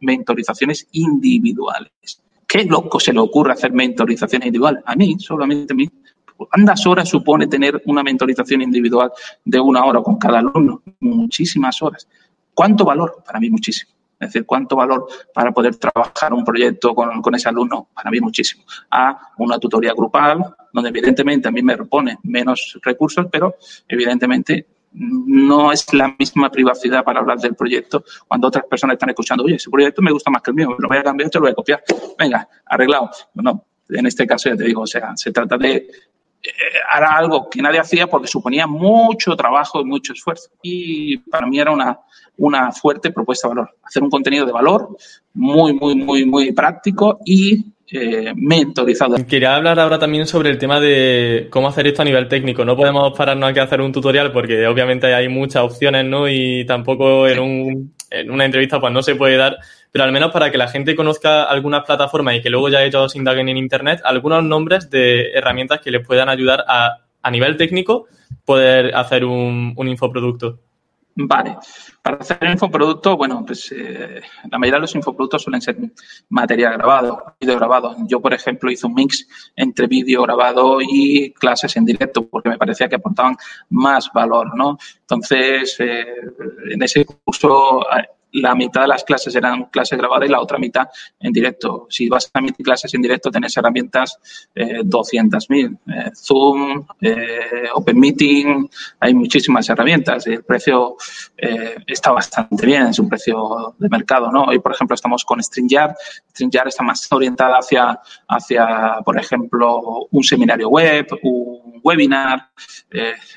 [0.00, 2.20] mentorizaciones individuales.
[2.46, 4.82] ¿Qué loco se le ocurre hacer mentorizaciones individuales?
[4.86, 5.90] A mí, solamente a mí.
[6.36, 9.10] ¿Cuántas horas supone tener una mentorización individual
[9.44, 10.82] de una hora con cada alumno?
[11.00, 12.06] Muchísimas horas.
[12.54, 13.22] ¿Cuánto valor?
[13.26, 13.92] Para mí muchísimo.
[14.18, 18.20] Es decir, cuánto valor para poder trabajar un proyecto con, con, ese alumno, para mí
[18.20, 18.64] muchísimo.
[18.90, 23.56] A una tutoría grupal, donde evidentemente a mí me repone menos recursos, pero
[23.88, 29.44] evidentemente no es la misma privacidad para hablar del proyecto cuando otras personas están escuchando,
[29.44, 31.42] oye, ese proyecto me gusta más que el mío, lo voy a cambiar, te lo
[31.42, 31.82] voy a copiar.
[32.18, 33.10] Venga, arreglado.
[33.34, 35.88] Bueno, en este caso ya te digo, o sea, se trata de
[36.46, 36.50] eh,
[36.90, 40.50] hará algo que nadie hacía porque suponía mucho trabajo y mucho esfuerzo.
[40.62, 41.98] Y para mí era una,
[42.36, 43.76] una fuerte propuesta de valor.
[43.82, 44.96] Hacer un contenido de valor
[45.34, 49.24] muy, muy, muy, muy práctico y eh.
[49.26, 52.64] Quería hablar ahora también sobre el tema de cómo hacer esto a nivel técnico.
[52.64, 56.28] No podemos pararnos aquí a hacer un tutorial porque obviamente hay muchas opciones, ¿no?
[56.28, 59.56] Y tampoco en, un, en una entrevista pues no se puede dar,
[59.92, 63.14] pero al menos para que la gente conozca algunas plataformas y que luego ya ellos
[63.14, 68.06] indaguen en Internet, algunos nombres de herramientas que les puedan ayudar a, a nivel técnico,
[68.44, 70.58] poder hacer un, un infoproducto.
[71.18, 71.56] Vale.
[72.02, 75.78] Para hacer un infoproducto, bueno, pues eh, la mayoría de los infoproductos suelen ser
[76.28, 77.96] material grabado, vídeo grabado.
[78.06, 79.26] Yo, por ejemplo, hice un mix
[79.56, 83.34] entre vídeo grabado y clases en directo porque me parecía que aportaban
[83.70, 84.76] más valor, ¿no?
[85.00, 86.04] Entonces, eh,
[86.70, 87.80] en ese curso
[88.40, 90.88] la mitad de las clases eran clases grabadas y la otra mitad
[91.20, 91.86] en directo.
[91.88, 94.18] Si vas a emitir clases en directo, tenés herramientas
[94.54, 95.78] eh, 200.000.
[95.86, 98.68] Eh, Zoom, eh, Open Meeting,
[99.00, 100.26] hay muchísimas herramientas.
[100.26, 100.96] El precio
[101.36, 104.30] eh, está bastante bien, es un precio de mercado.
[104.30, 104.44] ¿no?
[104.44, 105.94] Hoy, por ejemplo, estamos con StreamYard.
[106.30, 112.50] StreamYard está más orientada hacia, hacia por ejemplo, un seminario web, un webinar,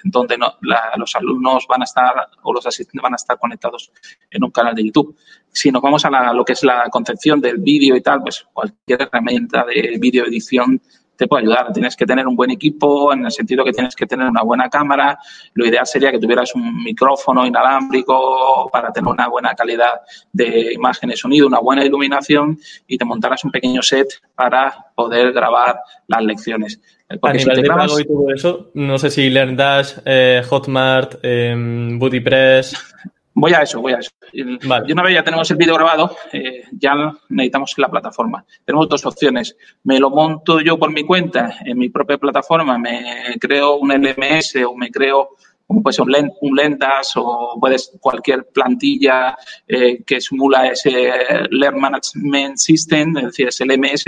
[0.04, 3.92] donde no, la, los alumnos van a estar o los asistentes van a estar conectados
[4.30, 5.16] en un canal de YouTube.
[5.52, 8.46] Si nos vamos a la, lo que es la concepción del vídeo y tal, pues
[8.54, 10.80] cualquier herramienta de vídeo edición
[11.20, 11.74] te puede ayudar.
[11.74, 14.70] Tienes que tener un buen equipo, en el sentido que tienes que tener una buena
[14.70, 15.20] cámara.
[15.54, 20.00] Lo ideal sería que tuvieras un micrófono inalámbrico para tener una buena calidad
[20.32, 25.34] de imagen y sonido, una buena iluminación y te montaras un pequeño set para poder
[25.34, 26.80] grabar las lecciones.
[27.20, 27.88] Porque a nivel si de grabas...
[27.88, 31.54] pago y todo eso, no sé si LearnDash, eh, Hotmart, eh,
[31.98, 32.96] BootyPress...
[33.40, 34.12] Voy a eso, voy a eso.
[34.66, 34.86] Vale.
[34.88, 36.94] Y una vez ya tenemos el vídeo grabado, eh, ya
[37.30, 38.46] necesitamos la plataforma.
[38.66, 39.56] Tenemos dos opciones.
[39.84, 44.58] Me lo monto yo por mi cuenta en mi propia plataforma, me creo un LMS
[44.68, 45.30] o me creo
[45.66, 51.12] como puede ser un, lent, un Lendas o puedes cualquier plantilla eh, que simula ese
[51.52, 54.06] Learn Management System, es decir, ese LMS,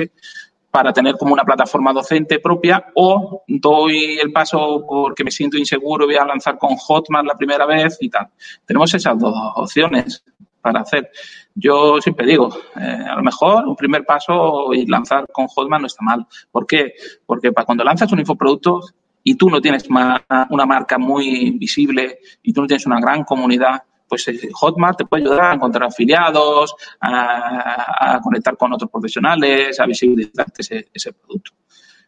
[0.71, 6.05] para tener como una plataforma docente propia o doy el paso porque me siento inseguro,
[6.05, 8.29] voy a lanzar con Hotmart la primera vez y tal.
[8.65, 10.23] Tenemos esas dos opciones
[10.62, 11.12] para hacer.
[11.53, 15.88] Yo siempre digo, eh, a lo mejor un primer paso y lanzar con Hotmart no
[15.88, 16.25] está mal.
[16.49, 16.93] ¿Por qué?
[17.25, 18.79] Porque para cuando lanzas un infoproducto
[19.23, 23.84] y tú no tienes una marca muy visible y tú no tienes una gran comunidad,
[24.12, 29.86] pues Hotmart te puede ayudar a encontrar afiliados, a, a conectar con otros profesionales, a
[29.86, 31.54] visibilizar ese, producto.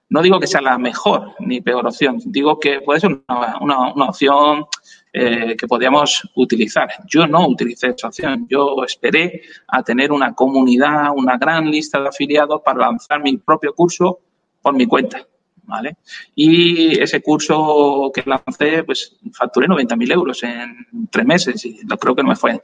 [0.09, 3.93] No digo que sea la mejor ni peor opción, digo que puede ser una, una,
[3.93, 4.65] una opción
[5.13, 6.89] eh, que podríamos utilizar.
[7.07, 12.09] Yo no utilicé esa opción, yo esperé a tener una comunidad, una gran lista de
[12.09, 14.19] afiliados para lanzar mi propio curso
[14.61, 15.25] por mi cuenta.
[15.73, 15.97] ¿Vale?
[16.35, 22.21] Y ese curso que lancé, pues facturé 90.000 euros en tres meses y creo que
[22.21, 22.61] no me fue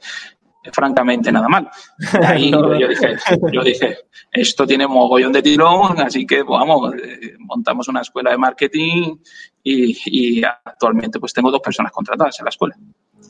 [0.72, 1.68] francamente nada mal.
[2.24, 2.78] Ahí no.
[2.78, 3.16] yo, dije,
[3.52, 3.98] yo dije,
[4.30, 9.16] esto tiene mogollón de tirón, así que vamos, eh, montamos una escuela de marketing
[9.64, 12.76] y, y, actualmente pues tengo dos personas contratadas en la escuela.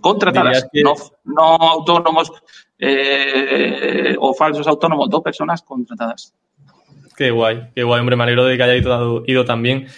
[0.02, 0.82] Contratadas, que...
[0.82, 2.30] no, no autónomos
[2.78, 6.34] eh, o falsos autónomos, dos personas contratadas.
[7.20, 9.88] Qué guay, qué guay, hombre, me alegro de que haya ido, también.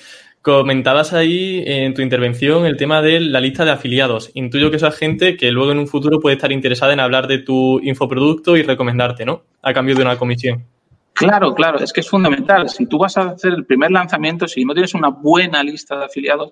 [0.40, 4.32] Comentabas ahí en tu intervención el tema de la lista de afiliados.
[4.34, 7.38] Intuyo que esa gente que luego en un futuro puede estar interesada en hablar de
[7.38, 9.44] tu infoproducto y recomendarte, ¿no?
[9.62, 10.66] A cambio de una comisión.
[11.12, 12.68] Claro, claro, es que es fundamental.
[12.68, 16.06] Si tú vas a hacer el primer lanzamiento, si no tienes una buena lista de
[16.06, 16.50] afiliados,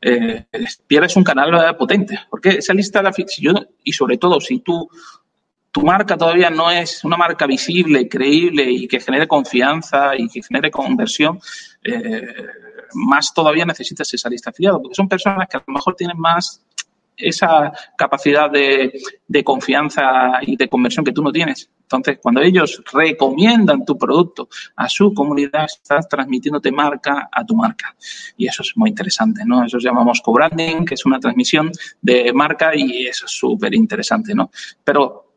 [0.00, 0.44] eh,
[0.86, 2.16] pierdes un canal potente.
[2.30, 4.88] Porque esa lista de afiliados, y sobre todo si tú
[5.72, 10.42] tu marca todavía no es una marca visible, creíble y que genere confianza y que
[10.42, 11.40] genere conversión,
[11.82, 12.22] eh,
[12.94, 16.62] más todavía necesitas esa lista porque son personas que a lo mejor tienen más
[17.16, 21.70] esa capacidad de, de, confianza y de conversión que tú no tienes.
[21.82, 27.94] Entonces, cuando ellos recomiendan tu producto a su comunidad, estás transmitiéndote marca a tu marca.
[28.36, 29.64] Y eso es muy interesante, ¿no?
[29.64, 34.50] Eso llamamos co-branding, que es una transmisión de marca y eso es súper interesante, ¿no?
[34.82, 35.31] Pero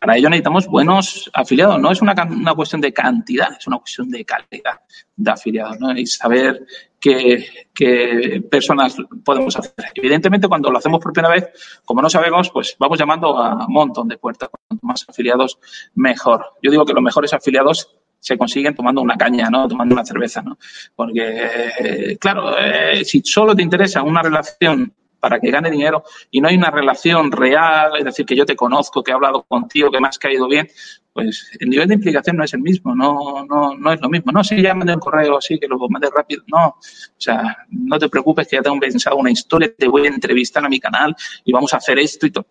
[0.00, 1.78] para ello necesitamos buenos afiliados.
[1.78, 4.80] No es una, una, cuestión de cantidad, es una cuestión de calidad
[5.14, 5.92] de afiliados, ¿no?
[5.92, 6.64] Y saber
[6.98, 9.74] qué, qué, personas podemos hacer.
[9.94, 11.50] Evidentemente, cuando lo hacemos por primera vez,
[11.84, 14.48] como no sabemos, pues vamos llamando a un montón de puertas.
[14.48, 15.58] Cuanto más afiliados,
[15.94, 16.46] mejor.
[16.62, 19.68] Yo digo que los mejores afiliados se consiguen tomando una caña, ¿no?
[19.68, 20.56] Tomando una cerveza, ¿no?
[20.96, 26.02] Porque, claro, eh, si solo te interesa una relación para que gane dinero.
[26.30, 29.44] Y no hay una relación real, es decir, que yo te conozco, que he hablado
[29.44, 30.68] contigo, que me has caído bien,
[31.12, 34.30] pues el nivel de implicación no es el mismo, no, no, no es lo mismo.
[34.32, 36.68] No, si ya mandé un correo así, que lo mandé rápido, no.
[36.68, 36.76] O
[37.18, 40.68] sea, no te preocupes que ya tengo pensado una historia, te voy a entrevistar a
[40.68, 42.46] mi canal y vamos a hacer esto y todo.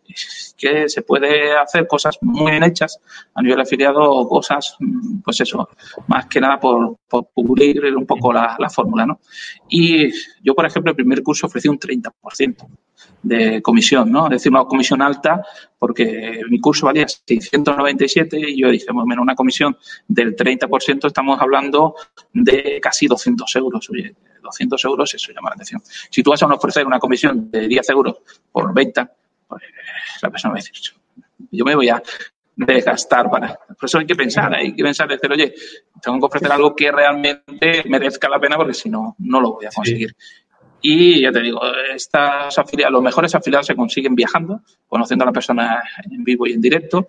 [0.58, 3.00] Que se puede hacer cosas muy bien hechas
[3.34, 4.76] a nivel afiliado, cosas,
[5.24, 5.70] pues eso,
[6.08, 9.20] más que nada por, por cubrir un poco la, la fórmula, ¿no?
[9.70, 10.12] Y
[10.44, 12.68] yo, por ejemplo, el primer curso ofrecí un 30%
[13.22, 14.26] de comisión, ¿no?
[14.26, 15.46] Es decir, una comisión alta
[15.78, 19.78] porque mi curso valía 697 y yo dije, bueno, una comisión
[20.08, 21.96] del 30%, estamos hablando
[22.34, 23.90] de casi 200 euros.
[23.90, 25.82] Oye, 200 euros, eso llama la atención.
[26.10, 28.18] Si tú vas a ofrecer una comisión de 10 euros
[28.52, 29.12] por venta,
[29.48, 29.64] pues
[30.22, 30.76] la persona va a decir,
[31.52, 32.02] yo me voy a
[32.56, 33.56] desgastar para.
[33.56, 35.54] Por eso hay que pensar, hay que pensar, decir, oye,
[36.02, 39.66] tengo que ofrecer algo que realmente merezca la pena porque si no, no lo voy
[39.66, 40.10] a conseguir.
[40.10, 40.49] Sí.
[40.82, 41.62] Y ya te digo,
[41.94, 46.54] estas afiliados, los mejores afiliados se consiguen viajando, conociendo a la persona en vivo y
[46.54, 47.08] en directo,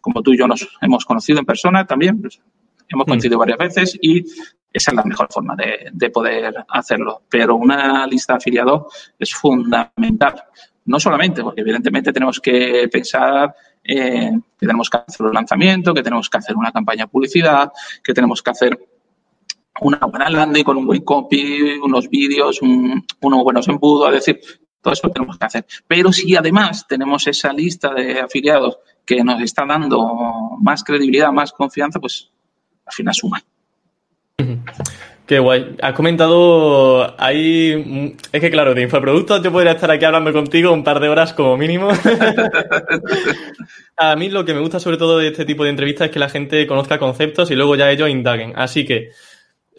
[0.00, 2.40] como tú y yo nos hemos conocido en persona también, pues,
[2.88, 3.08] hemos mm.
[3.08, 4.24] coincidido varias veces y
[4.72, 7.22] esa es la mejor forma de, de, poder hacerlo.
[7.28, 10.42] Pero una lista de afiliados es fundamental.
[10.84, 16.02] No solamente, porque evidentemente tenemos que pensar eh, que tenemos que hacer un lanzamiento, que
[16.02, 17.72] tenemos que hacer una campaña de publicidad,
[18.04, 18.78] que tenemos que hacer
[19.80, 24.40] una buena landing con un buen copy, unos vídeos, un, unos buenos embudos, es decir,
[24.80, 25.66] todo eso tenemos que hacer.
[25.86, 31.52] Pero si además tenemos esa lista de afiliados que nos está dando más credibilidad, más
[31.52, 32.30] confianza, pues
[32.86, 33.42] al final suma.
[35.26, 35.76] Qué guay.
[35.80, 38.16] Has comentado ahí.
[38.32, 41.34] Es que, claro, de infoproductos yo podría estar aquí hablando contigo un par de horas
[41.34, 41.90] como mínimo.
[43.96, 46.18] a mí lo que me gusta sobre todo de este tipo de entrevistas es que
[46.18, 48.54] la gente conozca conceptos y luego ya ellos indaguen.
[48.56, 49.10] Así que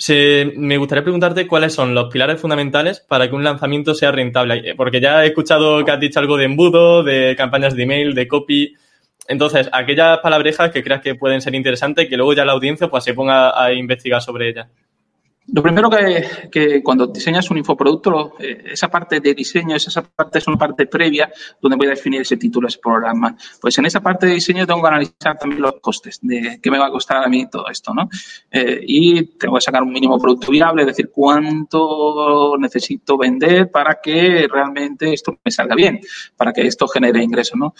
[0.09, 4.75] me gustaría preguntarte cuáles son los pilares fundamentales para que un lanzamiento sea rentable.
[4.75, 8.27] Porque ya he escuchado que has dicho algo de embudo, de campañas de email, de
[8.27, 8.75] copy.
[9.27, 13.03] Entonces, aquellas palabrejas que creas que pueden ser interesantes, que luego ya la audiencia pues,
[13.03, 14.67] se ponga a investigar sobre ellas.
[15.47, 20.47] Lo primero que, cuando diseñas un infoproducto, eh, esa parte de diseño, esa parte es
[20.47, 23.35] una parte previa donde voy a definir ese título, ese programa.
[23.59, 26.77] Pues en esa parte de diseño tengo que analizar también los costes de qué me
[26.77, 28.07] va a costar a mí todo esto, ¿no?
[28.51, 33.99] Eh, y tengo que sacar un mínimo producto viable, es decir, cuánto necesito vender para
[34.01, 35.99] que realmente esto me salga bien,
[36.37, 37.73] para que esto genere ingresos, ¿no?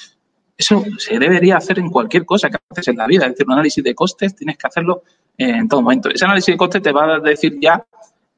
[0.62, 3.26] Eso se debería hacer en cualquier cosa que haces en la vida.
[3.26, 5.02] Es decir, un análisis de costes tienes que hacerlo
[5.36, 6.08] en todo momento.
[6.12, 7.84] Ese análisis de costes te va a decir ya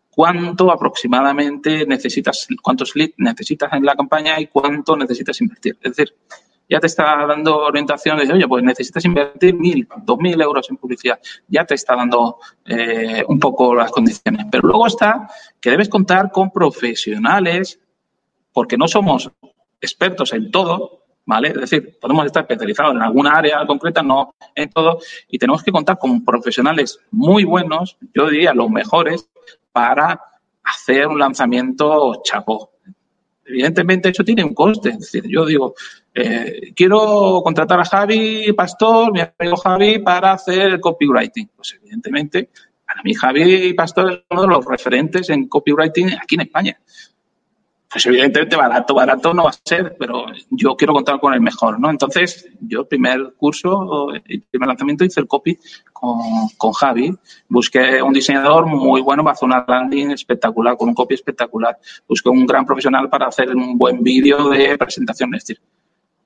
[0.10, 5.78] cuánto aproximadamente necesitas, cuántos leads necesitas en la campaña y cuánto necesitas invertir.
[5.82, 6.16] Es decir,
[6.70, 10.78] ya te está dando orientación de, oye, pues necesitas invertir mil, dos mil euros en
[10.78, 11.20] publicidad.
[11.50, 14.46] Ya te está dando eh, un poco las condiciones.
[14.50, 15.28] Pero luego está
[15.60, 17.82] que debes contar con profesionales,
[18.54, 19.30] porque no somos
[19.82, 21.50] expertos en todo, ¿vale?
[21.50, 25.72] Es decir, podemos estar especializados en alguna área concreta, no en todo, y tenemos que
[25.72, 29.30] contar con profesionales muy buenos, yo diría los mejores,
[29.72, 30.22] para
[30.64, 32.72] hacer un lanzamiento chapó.
[33.46, 34.90] Evidentemente, eso tiene un coste.
[34.90, 35.74] Es decir, yo digo,
[36.14, 41.50] eh, quiero contratar a Javi Pastor, mi amigo Javi, para hacer el copywriting.
[41.56, 42.50] Pues evidentemente,
[42.86, 46.80] para mí Javi Pastor es uno de los referentes en copywriting aquí en España
[47.94, 51.80] pues evidentemente barato, barato no va a ser, pero yo quiero contar con el mejor,
[51.80, 51.92] ¿no?
[51.92, 55.60] Entonces, yo primer curso, el primer lanzamiento hice el copy
[55.94, 56.20] con,
[56.58, 57.16] con Javi,
[57.48, 61.78] busqué un diseñador muy bueno para hacer una landing espectacular, con un copy espectacular,
[62.08, 65.62] busqué un gran profesional para hacer un buen vídeo de presentación, es decir,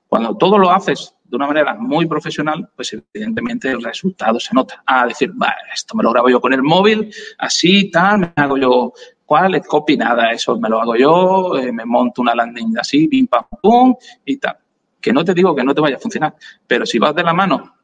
[0.08, 4.82] cuando todo lo haces de una manera muy profesional, pues evidentemente el resultado se nota.
[4.86, 5.30] A decir,
[5.74, 8.92] esto me lo grabo yo con el móvil, así, tal, me hago yo
[9.28, 9.94] ¿Cuál es copy?
[9.94, 13.94] Nada, eso me lo hago yo, eh, me monto una landing así, pim, pam, pum,
[14.24, 14.56] y tal.
[14.98, 16.34] Que no te digo que no te vaya a funcionar,
[16.66, 17.74] pero si vas de la mano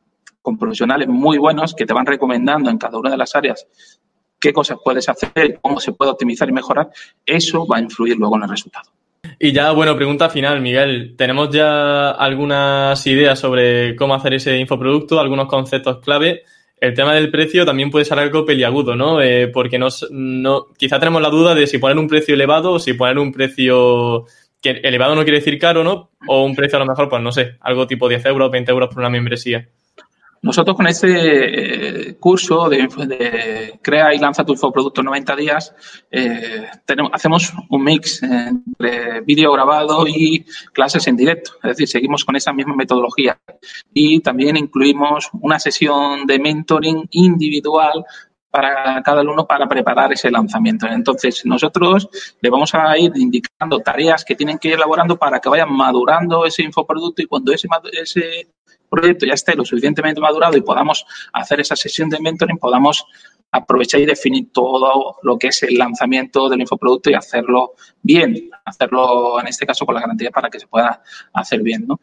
[0.41, 3.69] con profesionales muy buenos que te van recomendando en cada una de las áreas
[4.41, 6.89] qué cosas puedes hacer, cómo se puede optimizar y mejorar,
[7.27, 8.89] eso va a influir luego en el resultado.
[9.39, 11.15] Y ya, bueno, pregunta final, Miguel.
[11.15, 16.45] ¿Tenemos ya algunas ideas sobre cómo hacer ese infoproducto, algunos conceptos clave?
[16.85, 19.21] El tema del precio también puede ser algo peliagudo, ¿no?
[19.21, 22.79] Eh, porque nos, no, quizá tenemos la duda de si poner un precio elevado o
[22.79, 24.27] si poner un precio
[24.61, 26.11] que elevado no quiere decir caro, ¿no?
[26.27, 28.89] O un precio a lo mejor, pues no sé, algo tipo 10 euros, 20 euros
[28.89, 29.69] por una membresía.
[30.45, 35.75] Nosotros con este eh, curso de, Crea y lanza tu infoproducto en 90 días,
[36.11, 36.67] eh,
[37.13, 41.53] hacemos un mix entre vídeo grabado y clases en directo.
[41.63, 43.39] Es decir, seguimos con esa misma metodología.
[43.95, 48.05] Y también incluimos una sesión de mentoring individual
[48.51, 50.87] para cada alumno para preparar ese lanzamiento.
[50.87, 52.09] Entonces, nosotros
[52.43, 56.45] le vamos a ir indicando tareas que tienen que ir elaborando para que vayan madurando
[56.45, 58.54] ese infoproducto y cuando ese
[58.95, 63.05] proyecto ya esté lo suficientemente madurado y podamos hacer esa sesión de mentoring, podamos
[63.51, 69.41] aprovechar y definir todo lo que es el lanzamiento del infoproducto y hacerlo bien, hacerlo
[69.41, 71.03] en este caso con la garantía para que se pueda
[71.33, 72.01] hacer bien, ¿no?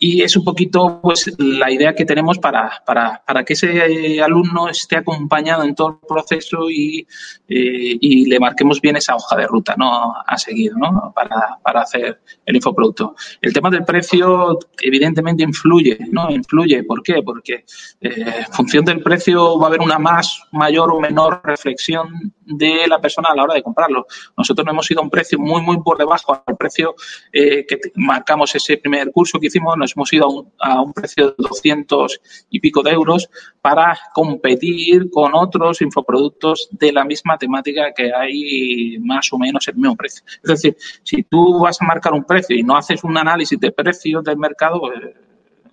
[0.00, 4.68] Y es un poquito pues la idea que tenemos para, para, para que ese alumno
[4.68, 7.00] esté acompañado en todo el proceso y,
[7.48, 10.14] eh, y, le marquemos bien esa hoja de ruta ¿no?
[10.24, 11.12] a seguir ¿no?
[11.14, 13.16] para, para hacer el infoproducto.
[13.40, 16.30] El tema del precio evidentemente influye, ¿no?
[16.30, 16.84] Influye.
[16.84, 17.22] ¿Por qué?
[17.22, 17.64] Porque
[18.00, 22.86] eh, en función del precio va a haber una más, mayor o menor reflexión de
[22.86, 24.06] la persona a la hora de comprarlo.
[24.36, 26.94] Nosotros no hemos ido a un precio muy, muy por debajo al precio
[27.32, 32.20] eh, que marcamos ese primer curso que hicimos, hemos ido a un, precio de 200
[32.50, 33.28] y pico de euros
[33.60, 39.76] para competir con otros infoproductos de la misma temática que hay más o menos el
[39.76, 40.24] mismo precio.
[40.42, 43.72] Es decir, si tú vas a marcar un precio y no haces un análisis de
[43.72, 44.94] precios del mercado, pues,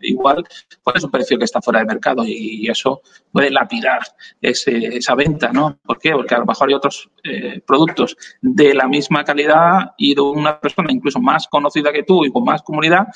[0.02, 0.44] igual
[0.84, 3.02] pues es un precio que está fuera de mercado y eso
[3.32, 4.02] puede lapidar
[4.42, 5.78] esa venta, ¿no?
[5.84, 6.12] ¿Por qué?
[6.12, 10.60] Porque a lo mejor hay otros eh, productos de la misma calidad y de una
[10.60, 13.08] persona incluso más conocida que tú y con más comunidad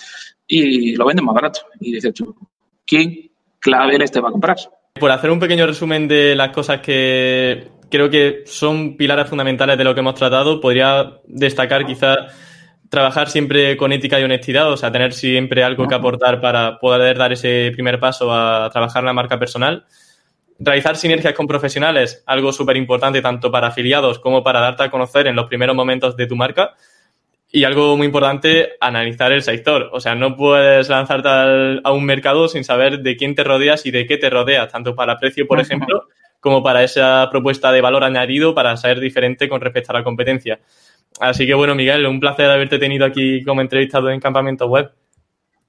[0.49, 1.61] y lo venden más barato.
[1.79, 2.35] Y dices tú,
[2.85, 4.57] ¿quién clave este va a comprar?
[4.99, 9.83] Por hacer un pequeño resumen de las cosas que creo que son pilares fundamentales de
[9.83, 12.17] lo que hemos tratado, podría destacar quizás
[12.89, 17.17] trabajar siempre con ética y honestidad, o sea, tener siempre algo que aportar para poder
[17.17, 19.85] dar ese primer paso a trabajar la marca personal.
[20.57, 25.27] Realizar sinergias con profesionales, algo súper importante tanto para afiliados como para darte a conocer
[25.27, 26.75] en los primeros momentos de tu marca.
[27.51, 29.89] Y algo muy importante, analizar el sector.
[29.91, 31.29] O sea, no puedes lanzarte
[31.83, 34.95] a un mercado sin saber de quién te rodeas y de qué te rodeas, tanto
[34.95, 36.07] para precio, por ejemplo,
[36.39, 40.59] como para esa propuesta de valor añadido para ser diferente con respecto a la competencia.
[41.19, 44.91] Así que bueno, Miguel, un placer haberte tenido aquí como entrevistado en Campamento Web.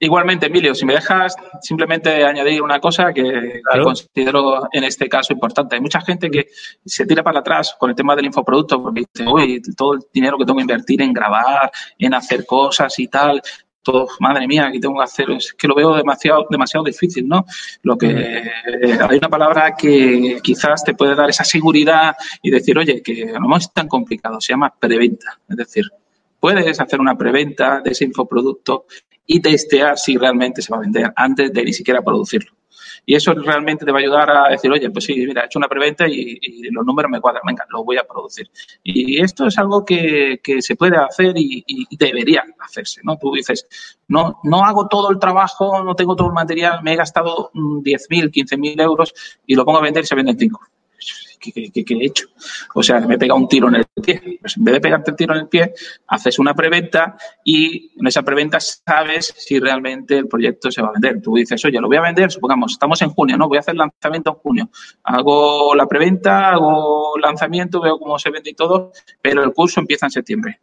[0.03, 5.75] Igualmente, Emilio, si me dejas simplemente añadir una cosa que, considero en este caso importante.
[5.75, 6.47] Hay mucha gente que
[6.83, 10.39] se tira para atrás con el tema del infoproducto porque dice, uy, todo el dinero
[10.39, 13.43] que tengo que invertir en grabar, en hacer cosas y tal,
[13.83, 17.45] todo, madre mía, aquí tengo que hacer, es que lo veo demasiado, demasiado difícil, ¿no?
[17.83, 19.03] Lo que mm.
[19.07, 23.55] hay una palabra que quizás te puede dar esa seguridad y decir, oye, que no
[23.55, 25.39] es tan complicado, se llama preventa.
[25.47, 25.85] Es decir,
[26.41, 28.85] puedes hacer una preventa de ese infoproducto
[29.25, 32.51] y testear si realmente se va a vender antes de ni siquiera producirlo.
[33.05, 35.59] Y eso realmente te va a ayudar a decir, oye, pues sí, mira, he hecho
[35.59, 36.39] una preventa y,
[36.71, 38.49] los números me cuadran, venga, lo voy a producir.
[38.83, 41.63] Y esto es algo que, se puede hacer y,
[41.97, 43.17] debería hacerse, ¿no?
[43.17, 43.67] Tú dices,
[44.07, 48.31] no, no hago todo el trabajo, no tengo todo el material, me he gastado 10.000,
[48.31, 49.13] 15.000 euros
[49.45, 50.59] y lo pongo a vender y se venden 5.
[51.41, 52.27] ¿Qué, he hecho?
[52.75, 54.37] O sea, me pega un tiro en el pie.
[54.39, 55.73] Pues en vez de pegarte el tiro en el pie,
[56.07, 60.91] haces una preventa y en esa preventa sabes si realmente el proyecto se va a
[60.93, 61.21] vender.
[61.21, 63.47] Tú dices, oye, lo voy a vender, supongamos, estamos en junio, ¿no?
[63.47, 64.69] Voy a hacer lanzamiento en junio.
[65.03, 70.05] Hago la preventa, hago lanzamiento, veo cómo se vende y todo, pero el curso empieza
[70.05, 70.59] en septiembre.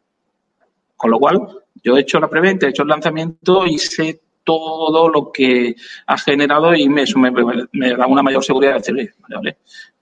[0.96, 1.40] Con lo cual,
[1.82, 5.76] yo he hecho la preventa, he hecho el lanzamiento y sé todo lo que
[6.06, 7.04] ha generado y me,
[7.72, 9.58] me, da una mayor seguridad de decir, vale, vale,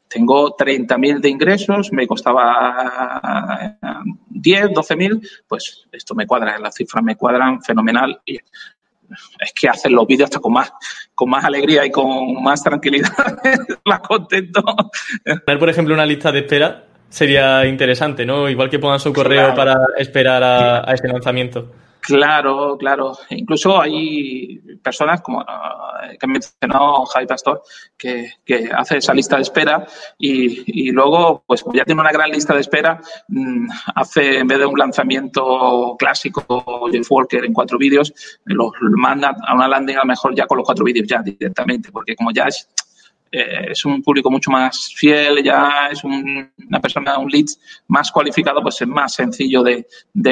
[0.09, 3.77] tengo 30.000 de ingresos, me costaba
[4.29, 9.93] 10, 12.000, pues esto me cuadra, las cifras me cuadran fenomenal y es que hacen
[9.93, 10.73] los vídeos hasta con más,
[11.15, 13.11] con más alegría y con más tranquilidad,
[13.85, 14.63] más contento.
[15.25, 18.49] Tener, por ejemplo, una lista de espera sería interesante, ¿no?
[18.49, 21.71] Igual que pongan su correo para esperar a, a ese lanzamiento.
[22.07, 23.19] Claro, claro.
[23.31, 27.63] Incluso hay personas como eh, que mencionado Javi Pastor
[27.97, 29.85] que, que, hace esa lista de espera
[30.17, 34.59] y, y, luego, pues ya tiene una gran lista de espera, mm, hace en vez
[34.61, 40.01] de un lanzamiento clásico Jeff Walker en cuatro vídeos, los manda a una landing a
[40.01, 42.69] lo mejor ya con los cuatro vídeos ya directamente, porque como ya es
[43.31, 47.47] eh, es un público mucho más fiel, ya es una persona, un lead
[47.89, 49.87] más cualificado, pues es más sencillo de,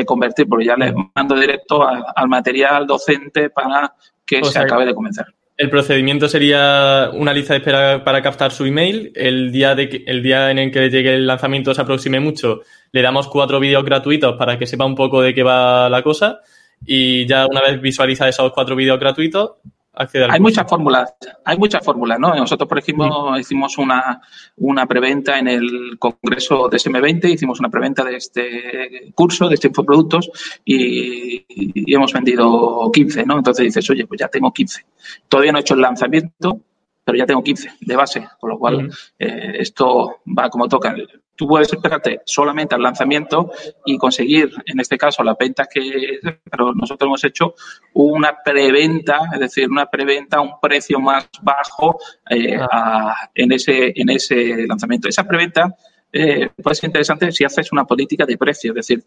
[0.04, 5.26] convertir, porque ya le mando directo al material docente para que se acabe de convencer.
[5.56, 9.12] El procedimiento sería una lista de espera para captar su email.
[9.14, 13.02] El día, de el día en el que llegue el lanzamiento se aproxime mucho, le
[13.02, 16.40] damos cuatro vídeos gratuitos para que sepa un poco de qué va la cosa.
[16.84, 19.52] Y ya una vez visualiza esos cuatro vídeos gratuitos,
[19.96, 21.14] hay muchas fórmulas,
[21.44, 22.34] hay muchas fórmulas, ¿no?
[22.34, 24.20] Nosotros, por ejemplo, hicimos una,
[24.56, 29.68] una preventa en el Congreso de SM20, hicimos una preventa de este curso, de este
[29.68, 30.30] infoproductos,
[30.64, 33.38] y, y hemos vendido 15, ¿no?
[33.38, 34.84] Entonces dices, oye, pues ya tengo 15.
[35.28, 36.60] Todavía no he hecho el lanzamiento,
[37.04, 40.94] pero ya tengo 15 de base, con lo cual eh, esto va como toca.
[41.36, 43.50] Tú puedes esperarte solamente al lanzamiento
[43.84, 46.20] y conseguir, en este caso, las ventas que...
[46.48, 47.54] Pero nosotros hemos hecho
[47.92, 51.98] una preventa, es decir, una preventa a un precio más bajo
[52.30, 53.16] eh, ah.
[53.34, 55.08] en, ese, en ese lanzamiento.
[55.08, 55.74] Esa preventa
[56.16, 59.04] eh, puede ser interesante si haces una política de precio, es decir,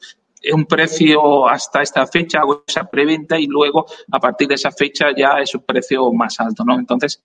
[0.52, 5.08] un precio hasta esta fecha o esa preventa y luego a partir de esa fecha
[5.16, 6.78] ya es un precio más alto, ¿no?
[6.78, 7.24] Entonces,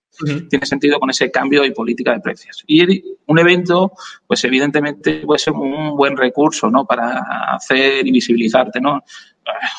[0.49, 2.63] tiene sentido con ese cambio y política de precios.
[2.65, 3.91] Y un evento,
[4.25, 6.85] pues evidentemente puede ser un buen recurso, ¿no?
[6.85, 7.19] Para
[7.53, 9.03] hacer y visibilizarte, ¿no?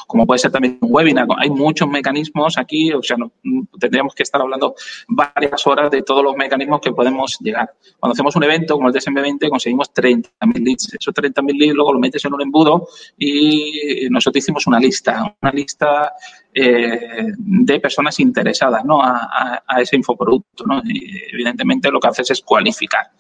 [0.07, 1.27] Como puede ser también un webinar.
[1.39, 3.33] Hay muchos mecanismos aquí, o sea, no,
[3.79, 4.75] tendríamos que estar hablando
[5.09, 7.73] varias horas de todos los mecanismos que podemos llegar.
[7.99, 10.95] Cuando hacemos un evento como el DSM20 conseguimos 30.000 leads.
[10.99, 12.89] Esos 30.000 leads luego los metes en un embudo
[13.19, 16.13] y nosotros hicimos una lista, una lista
[16.53, 19.03] eh, de personas interesadas ¿no?
[19.03, 20.65] a, a ese infoproducto.
[20.67, 20.83] ¿no?
[20.85, 23.11] Y evidentemente lo que haces es cualificar.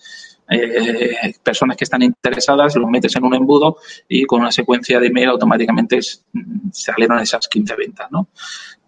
[0.50, 3.78] Eh, personas que están interesadas, los metes en un embudo
[4.08, 6.00] y con una secuencia de email automáticamente
[6.70, 8.28] salieron esas 15 ventas, ¿no?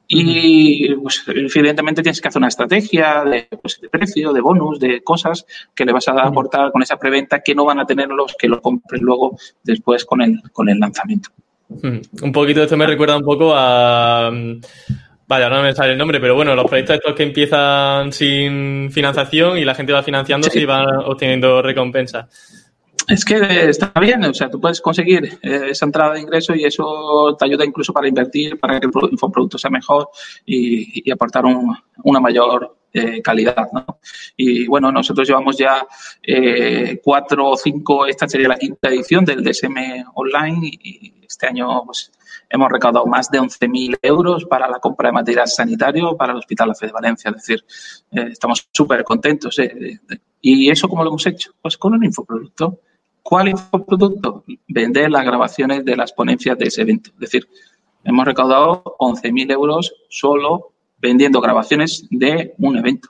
[0.09, 5.03] Y pues, evidentemente tienes que hacer una estrategia de, pues, de, precio, de bonus, de
[5.03, 8.37] cosas que le vas a aportar con esa preventa que no van a tener los
[8.39, 11.31] que lo compren luego después con el, con el lanzamiento.
[11.69, 14.31] Un poquito esto me recuerda un poco a
[15.29, 19.59] Vaya, no me sale el nombre, pero bueno, los proyectos estos que empiezan sin financiación
[19.59, 22.67] y la gente va financiándose y va obteniendo recompensas.
[23.09, 26.65] Es que está bien, o sea, tú puedes conseguir eh, esa entrada de ingreso y
[26.65, 30.09] eso te ayuda incluso para invertir, para que el infoproducto sea mejor
[30.45, 33.69] y, aportar una mayor eh, calidad.
[33.73, 34.01] ¿no?
[34.37, 35.87] Y bueno, nosotros llevamos ya
[36.23, 41.85] eh, cuatro o cinco, esta sería la quinta edición del DSM Online y este año
[41.85, 42.11] pues,
[42.49, 46.69] Hemos recaudado más de 11.000 euros para la compra de material sanitario para el Hospital
[46.69, 47.31] La Fe de Valencia.
[47.31, 47.65] Es decir,
[48.13, 49.59] eh, estamos súper contentos.
[49.59, 49.99] Eh,
[50.41, 51.53] ¿Y eso cómo lo hemos hecho?
[51.61, 52.81] Pues con un infoproducto.
[53.23, 54.45] ¿Cuál infoproducto?
[54.69, 57.11] Vender las grabaciones de las ponencias de ese evento.
[57.15, 57.49] Es decir,
[58.05, 63.09] hemos recaudado 11.000 euros solo vendiendo grabaciones de un evento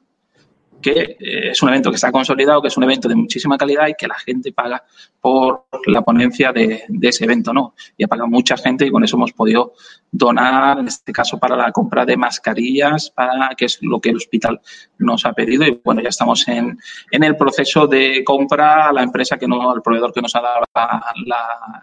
[0.80, 3.88] que eh, es un evento que está consolidado, que es un evento de muchísima calidad
[3.88, 4.82] y que la gente paga
[5.20, 7.74] por la ponencia de, ese evento, ¿no?
[7.96, 9.72] Y ha pagado mucha gente y con eso hemos podido
[10.10, 14.16] donar, en este caso, para la compra de mascarillas, para que es lo que el
[14.16, 14.60] hospital
[14.98, 15.64] nos ha pedido.
[15.64, 16.78] Y bueno, ya estamos en,
[17.10, 20.40] en el proceso de compra a la empresa que no, al proveedor que nos ha
[20.40, 20.64] dado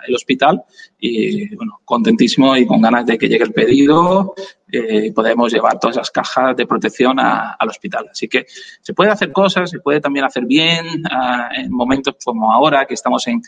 [0.08, 0.64] el hospital.
[1.00, 4.34] Y bueno, contentísimo y con ganas de que llegue el pedido
[4.76, 8.08] eh, podemos llevar todas esas cajas de protección al hospital.
[8.12, 8.48] Así que
[8.82, 12.96] se puede hacer cosas, se puede también hacer bien ah, en momentos como ahora, que
[12.96, 13.40] estamos en,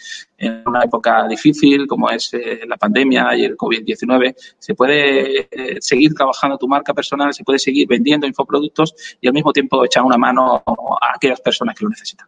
[0.66, 4.36] una época difícil, como es eh, la pandemia y el COVID-19.
[4.60, 9.34] Se puede eh, seguir trabajando tu marca personal, se puede seguir vendiendo infoproductos y al
[9.34, 12.28] mismo tiempo echar una mano a aquellas personas que lo necesitan.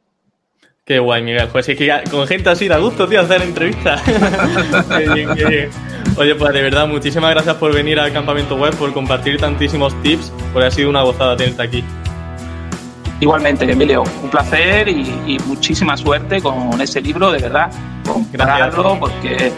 [0.83, 1.49] Qué guay, Miguel.
[1.51, 1.69] Pues
[2.09, 4.01] con gente así da gusto, tío, hacer entrevistas.
[4.97, 5.69] qué bien, bien.
[6.17, 10.33] Oye, pues de verdad, muchísimas gracias por venir al campamento web, por compartir tantísimos tips,
[10.51, 11.83] porque ha sido una gozada tenerte aquí.
[13.19, 17.71] Igualmente, Emilio, un placer y, muchísima suerte con ese libro, de verdad.
[18.05, 19.51] Comprarlo, porque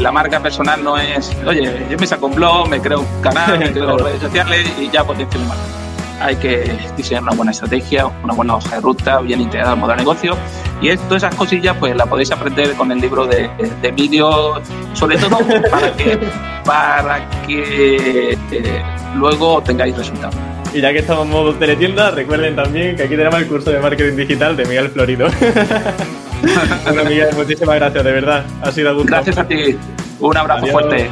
[0.00, 3.58] la marca personal no es, oye, yo me saco un blog, me creo un canal,
[3.58, 5.79] me creo redes sociales y ya potencio mi marca
[6.20, 9.96] hay que diseñar una buena estrategia, una buena hoja de ruta, bien integrada al modelo
[9.96, 10.36] de negocio.
[10.80, 13.50] Y todas esas cosillas, pues las podéis aprender con el libro de,
[13.82, 14.50] de
[14.94, 15.38] sobre todo
[15.70, 16.18] para que,
[16.64, 18.82] para que eh,
[19.16, 20.36] luego tengáis resultados.
[20.72, 23.80] Y ya que estamos en modo teletienda, recuerden también que aquí tenemos el curso de
[23.80, 25.28] marketing digital de Miguel Florido.
[26.84, 28.44] bueno, Miguel, muchísimas gracias, de verdad.
[28.62, 29.10] Ha sido gusto.
[29.10, 29.76] Gracias a ti.
[30.20, 31.10] Un abrazo fuerte.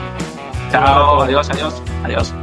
[0.71, 2.35] Chao, adiós, adiós, adiós.